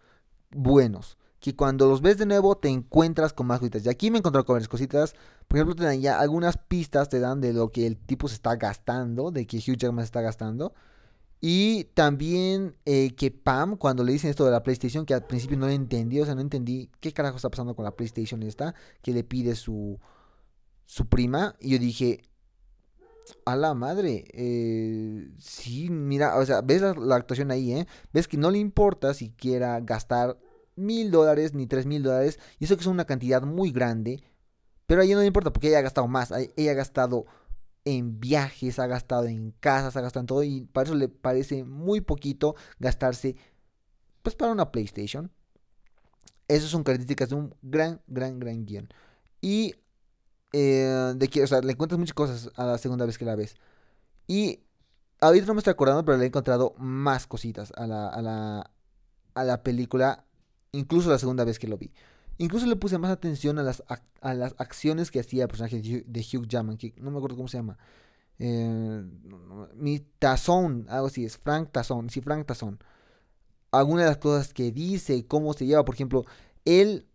buenos. 0.50 1.18
Que 1.40 1.54
cuando 1.54 1.88
los 1.88 2.00
ves 2.00 2.18
de 2.18 2.26
nuevo 2.26 2.56
te 2.56 2.68
encuentras 2.68 3.32
con 3.32 3.46
más 3.46 3.60
cositas. 3.60 3.84
Y 3.84 3.88
aquí 3.88 4.10
me 4.10 4.18
he 4.18 4.22
con 4.22 4.32
varias 4.32 4.68
cositas. 4.68 5.14
Por 5.46 5.58
ejemplo, 5.58 5.76
te 5.76 5.84
dan 5.84 6.00
ya 6.00 6.18
algunas 6.18 6.56
pistas, 6.56 7.08
te 7.08 7.20
dan 7.20 7.40
de 7.40 7.52
lo 7.52 7.70
que 7.70 7.86
el 7.86 7.96
tipo 7.96 8.26
se 8.28 8.34
está 8.34 8.56
gastando, 8.56 9.30
de 9.30 9.46
que 9.46 9.58
Hugh 9.58 9.76
Jackman 9.76 10.04
se 10.04 10.06
está 10.06 10.22
gastando. 10.22 10.74
Y 11.48 11.84
también 11.94 12.74
eh, 12.86 13.14
que 13.14 13.30
Pam, 13.30 13.76
cuando 13.76 14.02
le 14.02 14.10
dicen 14.10 14.30
esto 14.30 14.44
de 14.44 14.50
la 14.50 14.64
PlayStation, 14.64 15.06
que 15.06 15.14
al 15.14 15.28
principio 15.28 15.56
no 15.56 15.68
entendí, 15.68 16.20
o 16.20 16.24
sea, 16.24 16.34
no 16.34 16.40
entendí 16.40 16.90
qué 16.98 17.12
carajo 17.12 17.36
está 17.36 17.50
pasando 17.50 17.76
con 17.76 17.84
la 17.84 17.94
PlayStation 17.94 18.42
esta, 18.42 18.74
que 19.00 19.12
le 19.12 19.22
pide 19.22 19.54
su, 19.54 20.00
su 20.86 21.08
prima. 21.08 21.54
Y 21.60 21.70
yo 21.70 21.78
dije, 21.78 22.22
a 23.44 23.54
la 23.54 23.74
madre, 23.74 24.24
eh, 24.32 25.30
sí, 25.38 25.88
mira, 25.88 26.36
o 26.36 26.44
sea, 26.44 26.62
ves 26.62 26.82
la, 26.82 27.14
actuación 27.14 27.52
ahí, 27.52 27.74
¿eh? 27.74 27.86
Ves 28.12 28.26
que 28.26 28.38
no 28.38 28.50
le 28.50 28.58
importa 28.58 29.14
siquiera 29.14 29.78
gastar 29.78 30.40
mil 30.74 31.12
dólares 31.12 31.54
ni 31.54 31.68
tres 31.68 31.86
mil 31.86 32.02
dólares, 32.02 32.40
y 32.58 32.64
eso 32.64 32.74
que 32.76 32.80
es 32.80 32.88
una 32.88 33.04
cantidad 33.04 33.42
muy 33.42 33.70
grande, 33.70 34.20
pero 34.86 35.00
a 35.00 35.04
no 35.04 35.20
le 35.20 35.26
importa 35.26 35.52
porque 35.52 35.68
ella 35.68 35.78
ha 35.78 35.82
gastado 35.82 36.08
más, 36.08 36.32
ella 36.56 36.72
ha 36.72 36.74
gastado 36.74 37.26
en 37.86 38.18
viajes, 38.18 38.80
ha 38.80 38.88
gastado 38.88 39.26
en 39.26 39.52
casas, 39.60 39.96
ha 39.96 40.00
gastado 40.00 40.22
en 40.22 40.26
todo 40.26 40.42
y 40.42 40.62
para 40.72 40.86
eso 40.86 40.96
le 40.96 41.08
parece 41.08 41.64
muy 41.64 42.00
poquito 42.00 42.56
gastarse 42.80 43.36
pues 44.22 44.34
para 44.34 44.50
una 44.52 44.72
PlayStation. 44.72 45.30
Esas 46.48 46.68
son 46.68 46.82
características 46.82 47.28
de 47.28 47.36
un 47.36 47.54
gran, 47.62 48.02
gran, 48.08 48.40
gran 48.40 48.66
guion. 48.66 48.88
Y 49.40 49.76
eh, 50.52 51.14
de 51.16 51.28
que, 51.28 51.44
o 51.44 51.46
sea, 51.46 51.60
le 51.60 51.72
encuentras 51.72 51.98
muchas 51.98 52.14
cosas 52.14 52.50
a 52.56 52.66
la 52.66 52.78
segunda 52.78 53.06
vez 53.06 53.18
que 53.18 53.24
la 53.24 53.36
ves. 53.36 53.54
Y 54.26 54.64
ahorita 55.20 55.46
no 55.46 55.54
me 55.54 55.58
estoy 55.58 55.70
acordando, 55.70 56.04
pero 56.04 56.18
le 56.18 56.24
he 56.24 56.28
encontrado 56.28 56.74
más 56.78 57.28
cositas 57.28 57.72
a 57.76 57.86
la, 57.86 58.08
a 58.08 58.20
la, 58.20 58.70
a 59.34 59.44
la 59.44 59.62
película, 59.62 60.24
incluso 60.72 61.08
la 61.08 61.20
segunda 61.20 61.44
vez 61.44 61.60
que 61.60 61.68
lo 61.68 61.78
vi. 61.78 61.92
Incluso 62.38 62.66
le 62.66 62.76
puse 62.76 62.98
más 62.98 63.10
atención 63.10 63.58
a 63.58 63.62
las, 63.62 63.82
a, 64.20 64.34
las 64.34 64.54
acciones 64.58 65.10
que 65.10 65.20
hacía 65.20 65.44
el 65.44 65.48
personaje 65.48 65.80
de 65.80 66.20
Hugh 66.20 66.46
Jackman, 66.46 66.76
que 66.76 66.94
no 66.98 67.10
me 67.10 67.16
acuerdo 67.16 67.36
cómo 67.36 67.48
se 67.48 67.58
llama. 67.58 67.78
Eh, 68.38 69.04
mi 69.74 70.00
Tazón, 70.18 70.86
algo 70.88 71.06
así, 71.06 71.24
es 71.24 71.38
Frank 71.38 71.70
Tazón, 71.72 72.10
sí, 72.10 72.20
Frank 72.20 72.46
Tazón. 72.46 72.78
Algunas 73.72 74.04
de 74.04 74.10
las 74.10 74.18
cosas 74.18 74.52
que 74.52 74.70
dice, 74.70 75.26
cómo 75.26 75.54
se 75.54 75.66
lleva, 75.66 75.84
por 75.84 75.94
ejemplo, 75.94 76.24
él, 76.64 77.06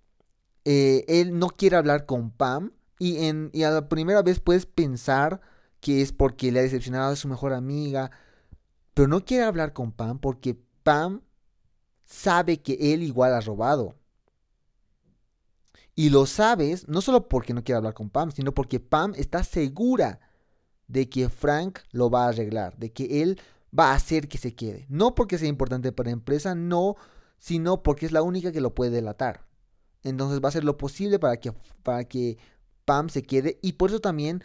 eh, 0.65 1.05
él 1.07 1.37
no 1.37 1.49
quiere 1.49 1.75
hablar 1.77 2.05
con 2.05 2.31
Pam 2.31 2.71
y, 2.99 3.25
en, 3.25 3.49
y 3.53 3.63
a 3.63 3.71
la 3.71 3.89
primera 3.89 4.21
vez 4.23 4.39
puedes 4.39 4.65
pensar 4.65 5.41
que 5.79 6.01
es 6.01 6.11
porque 6.13 6.51
le 6.51 6.59
ha 6.59 6.63
decepcionado 6.63 7.13
a 7.13 7.15
su 7.15 7.27
mejor 7.27 7.53
amiga, 7.53 8.11
pero 8.93 9.07
no 9.07 9.25
quiere 9.25 9.43
hablar 9.43 9.73
con 9.73 9.91
Pam 9.91 10.19
porque 10.19 10.57
Pam 10.83 11.21
sabe 12.05 12.61
que 12.61 12.93
él 12.93 13.03
igual 13.03 13.33
ha 13.33 13.41
robado. 13.41 13.95
Y 16.01 16.09
lo 16.09 16.25
sabes 16.25 16.87
no 16.87 16.99
solo 16.99 17.29
porque 17.29 17.53
no 17.53 17.63
quiere 17.63 17.77
hablar 17.77 17.93
con 17.93 18.09
Pam, 18.09 18.31
sino 18.31 18.55
porque 18.55 18.79
Pam 18.79 19.13
está 19.15 19.43
segura 19.43 20.19
de 20.87 21.07
que 21.07 21.29
Frank 21.29 21.77
lo 21.91 22.09
va 22.09 22.25
a 22.25 22.29
arreglar, 22.29 22.75
de 22.75 22.91
que 22.91 23.21
él 23.21 23.39
va 23.77 23.91
a 23.91 23.93
hacer 23.93 24.27
que 24.27 24.39
se 24.39 24.55
quede. 24.55 24.87
No 24.89 25.13
porque 25.13 25.37
sea 25.37 25.47
importante 25.47 25.91
para 25.91 26.07
la 26.07 26.13
empresa, 26.13 26.55
no, 26.55 26.95
sino 27.37 27.83
porque 27.83 28.07
es 28.07 28.11
la 28.13 28.23
única 28.23 28.51
que 28.51 28.61
lo 28.61 28.73
puede 28.73 28.89
delatar. 28.89 29.45
Entonces 30.01 30.41
va 30.41 30.45
a 30.45 30.49
hacer 30.49 30.63
lo 30.63 30.75
posible 30.75 31.19
para 31.19 31.37
que, 31.37 31.53
para 31.83 32.03
que 32.05 32.39
Pam 32.83 33.09
se 33.09 33.21
quede 33.21 33.59
y 33.61 33.73
por 33.73 33.91
eso 33.91 33.99
también 33.99 34.43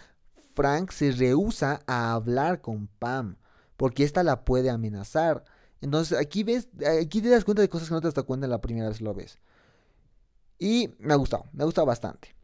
Frank 0.55 0.91
se 0.91 1.11
rehúsa 1.11 1.81
a 1.87 2.13
hablar 2.13 2.61
con 2.61 2.87
Pam, 2.99 3.39
porque 3.79 4.05
ésta 4.05 4.23
la 4.23 4.45
puede 4.45 4.69
amenazar. 4.69 5.43
Entonces 5.81 6.19
aquí 6.19 6.43
ves, 6.43 6.69
aquí 7.03 7.23
te 7.23 7.31
das 7.31 7.47
cuenta 7.47 7.63
de 7.63 7.71
cosas 7.71 7.89
que 7.89 7.95
no 7.95 8.03
te 8.03 8.11
das 8.11 8.25
cuenta 8.25 8.47
la 8.47 8.61
primera 8.61 8.91
vez 8.91 8.99
que 8.99 9.05
lo 9.05 9.15
ves. 9.15 9.39
Y 10.59 10.95
me 10.99 11.13
ha 11.13 11.17
gustado, 11.17 11.47
me 11.53 11.63
ha 11.63 11.67
gustado 11.67 11.87
bastante. 11.87 12.35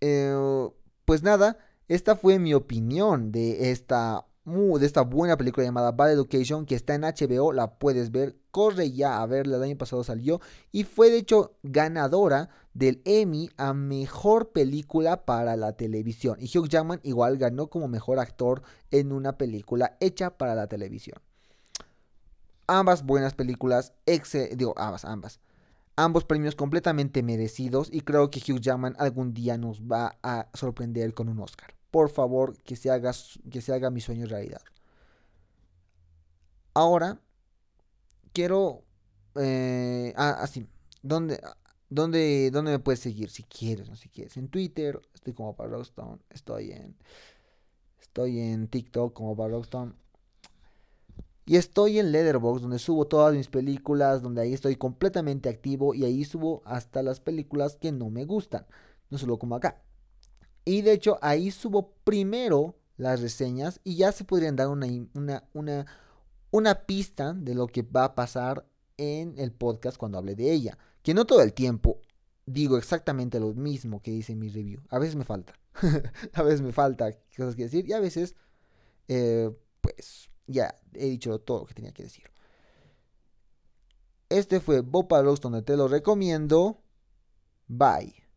Eh, 0.00 0.68
pues 1.04 1.22
nada, 1.22 1.58
esta 1.88 2.16
fue 2.16 2.38
mi 2.38 2.54
opinión 2.54 3.32
de 3.32 3.70
esta, 3.70 4.26
de 4.44 4.86
esta 4.86 5.02
buena 5.02 5.36
película 5.36 5.66
llamada 5.66 5.92
Bad 5.92 6.12
Education 6.12 6.66
que 6.66 6.74
está 6.74 6.94
en 6.94 7.02
HBO, 7.02 7.52
la 7.52 7.78
puedes 7.78 8.10
ver, 8.10 8.36
corre 8.50 8.92
ya 8.92 9.20
a 9.20 9.26
verla, 9.26 9.56
el 9.56 9.62
año 9.62 9.78
pasado 9.78 10.04
salió 10.04 10.40
y 10.70 10.84
fue 10.84 11.10
de 11.10 11.18
hecho 11.18 11.56
ganadora 11.62 12.50
del 12.74 13.02
Emmy 13.04 13.50
a 13.56 13.74
Mejor 13.74 14.52
Película 14.52 15.24
para 15.24 15.56
la 15.56 15.72
Televisión. 15.72 16.38
Y 16.40 16.56
Hugh 16.56 16.68
Jackman 16.68 17.00
igual 17.02 17.38
ganó 17.38 17.68
como 17.68 17.88
Mejor 17.88 18.18
Actor 18.18 18.62
en 18.90 19.12
una 19.12 19.36
película 19.36 19.96
hecha 20.00 20.36
para 20.36 20.54
la 20.54 20.66
televisión. 20.66 21.18
Ambas 22.66 23.04
buenas 23.04 23.34
películas, 23.34 23.94
digo, 24.56 24.74
ambas, 24.76 25.06
ambas 25.06 25.40
Ambos 26.00 26.22
premios 26.22 26.54
completamente 26.54 27.24
merecidos 27.24 27.88
y 27.90 28.02
creo 28.02 28.30
que 28.30 28.38
Hugh 28.38 28.60
Jackman 28.60 28.94
algún 29.00 29.34
día 29.34 29.58
nos 29.58 29.82
va 29.82 30.16
a 30.22 30.48
sorprender 30.54 31.12
con 31.12 31.28
un 31.28 31.40
Oscar. 31.40 31.74
Por 31.90 32.08
favor, 32.08 32.56
que 32.62 32.76
se 32.76 32.88
haga, 32.88 33.10
que 33.50 33.60
se 33.60 33.72
haga 33.72 33.90
mi 33.90 34.00
sueño 34.00 34.26
realidad. 34.26 34.60
Ahora, 36.72 37.20
quiero... 38.32 38.84
Eh, 39.34 40.14
ah, 40.16 40.36
así. 40.40 40.68
¿Dónde, 41.02 41.40
dónde, 41.90 42.52
¿Dónde 42.52 42.70
me 42.70 42.78
puedes 42.78 43.00
seguir? 43.00 43.28
Si 43.30 43.42
quieres, 43.42 43.90
no 43.90 43.96
si 43.96 44.08
quieres. 44.08 44.36
En 44.36 44.46
Twitter, 44.46 45.00
estoy 45.14 45.32
como 45.32 45.52
Rockstone. 45.58 46.20
Estoy 46.30 46.70
en... 46.70 46.96
Estoy 48.00 48.38
en 48.38 48.68
TikTok 48.68 49.14
como 49.14 49.34
Rockstone. 49.34 49.94
Y 51.48 51.56
estoy 51.56 51.98
en 51.98 52.12
Letterboxd, 52.12 52.60
donde 52.60 52.78
subo 52.78 53.06
todas 53.06 53.34
mis 53.34 53.48
películas, 53.48 54.20
donde 54.20 54.42
ahí 54.42 54.52
estoy 54.52 54.76
completamente 54.76 55.48
activo 55.48 55.94
y 55.94 56.04
ahí 56.04 56.22
subo 56.26 56.60
hasta 56.66 57.02
las 57.02 57.20
películas 57.20 57.78
que 57.80 57.90
no 57.90 58.10
me 58.10 58.26
gustan. 58.26 58.66
No 59.08 59.16
solo 59.16 59.38
como 59.38 59.56
acá. 59.56 59.82
Y 60.66 60.82
de 60.82 60.92
hecho 60.92 61.18
ahí 61.22 61.50
subo 61.50 61.94
primero 62.04 62.76
las 62.98 63.22
reseñas 63.22 63.80
y 63.82 63.96
ya 63.96 64.12
se 64.12 64.24
podrían 64.24 64.56
dar 64.56 64.68
una, 64.68 64.88
una, 65.14 65.48
una, 65.54 65.86
una 66.50 66.74
pista 66.84 67.32
de 67.32 67.54
lo 67.54 67.66
que 67.66 67.80
va 67.80 68.04
a 68.04 68.14
pasar 68.14 68.66
en 68.98 69.32
el 69.38 69.50
podcast 69.50 69.96
cuando 69.96 70.18
hable 70.18 70.34
de 70.34 70.52
ella. 70.52 70.76
Que 71.02 71.14
no 71.14 71.24
todo 71.24 71.40
el 71.40 71.54
tiempo 71.54 72.02
digo 72.44 72.76
exactamente 72.76 73.40
lo 73.40 73.54
mismo 73.54 74.02
que 74.02 74.10
dice 74.10 74.36
mi 74.36 74.50
review. 74.50 74.82
A 74.90 74.98
veces 74.98 75.16
me 75.16 75.24
falta. 75.24 75.54
a 76.34 76.42
veces 76.42 76.60
me 76.60 76.74
falta 76.74 77.10
cosas 77.34 77.56
que 77.56 77.62
decir 77.62 77.88
y 77.88 77.94
a 77.94 78.00
veces, 78.00 78.36
eh, 79.06 79.50
pues 79.80 80.28
ya 80.48 80.74
he 80.94 81.06
dicho 81.06 81.38
todo 81.38 81.60
lo 81.60 81.66
que 81.66 81.74
tenía 81.74 81.92
que 81.92 82.02
decir. 82.02 82.24
Este 84.28 84.60
fue 84.60 84.80
Bob 84.80 85.08
donde 85.40 85.62
te 85.62 85.76
lo 85.76 85.88
recomiendo. 85.88 86.82
Bye. 87.68 88.27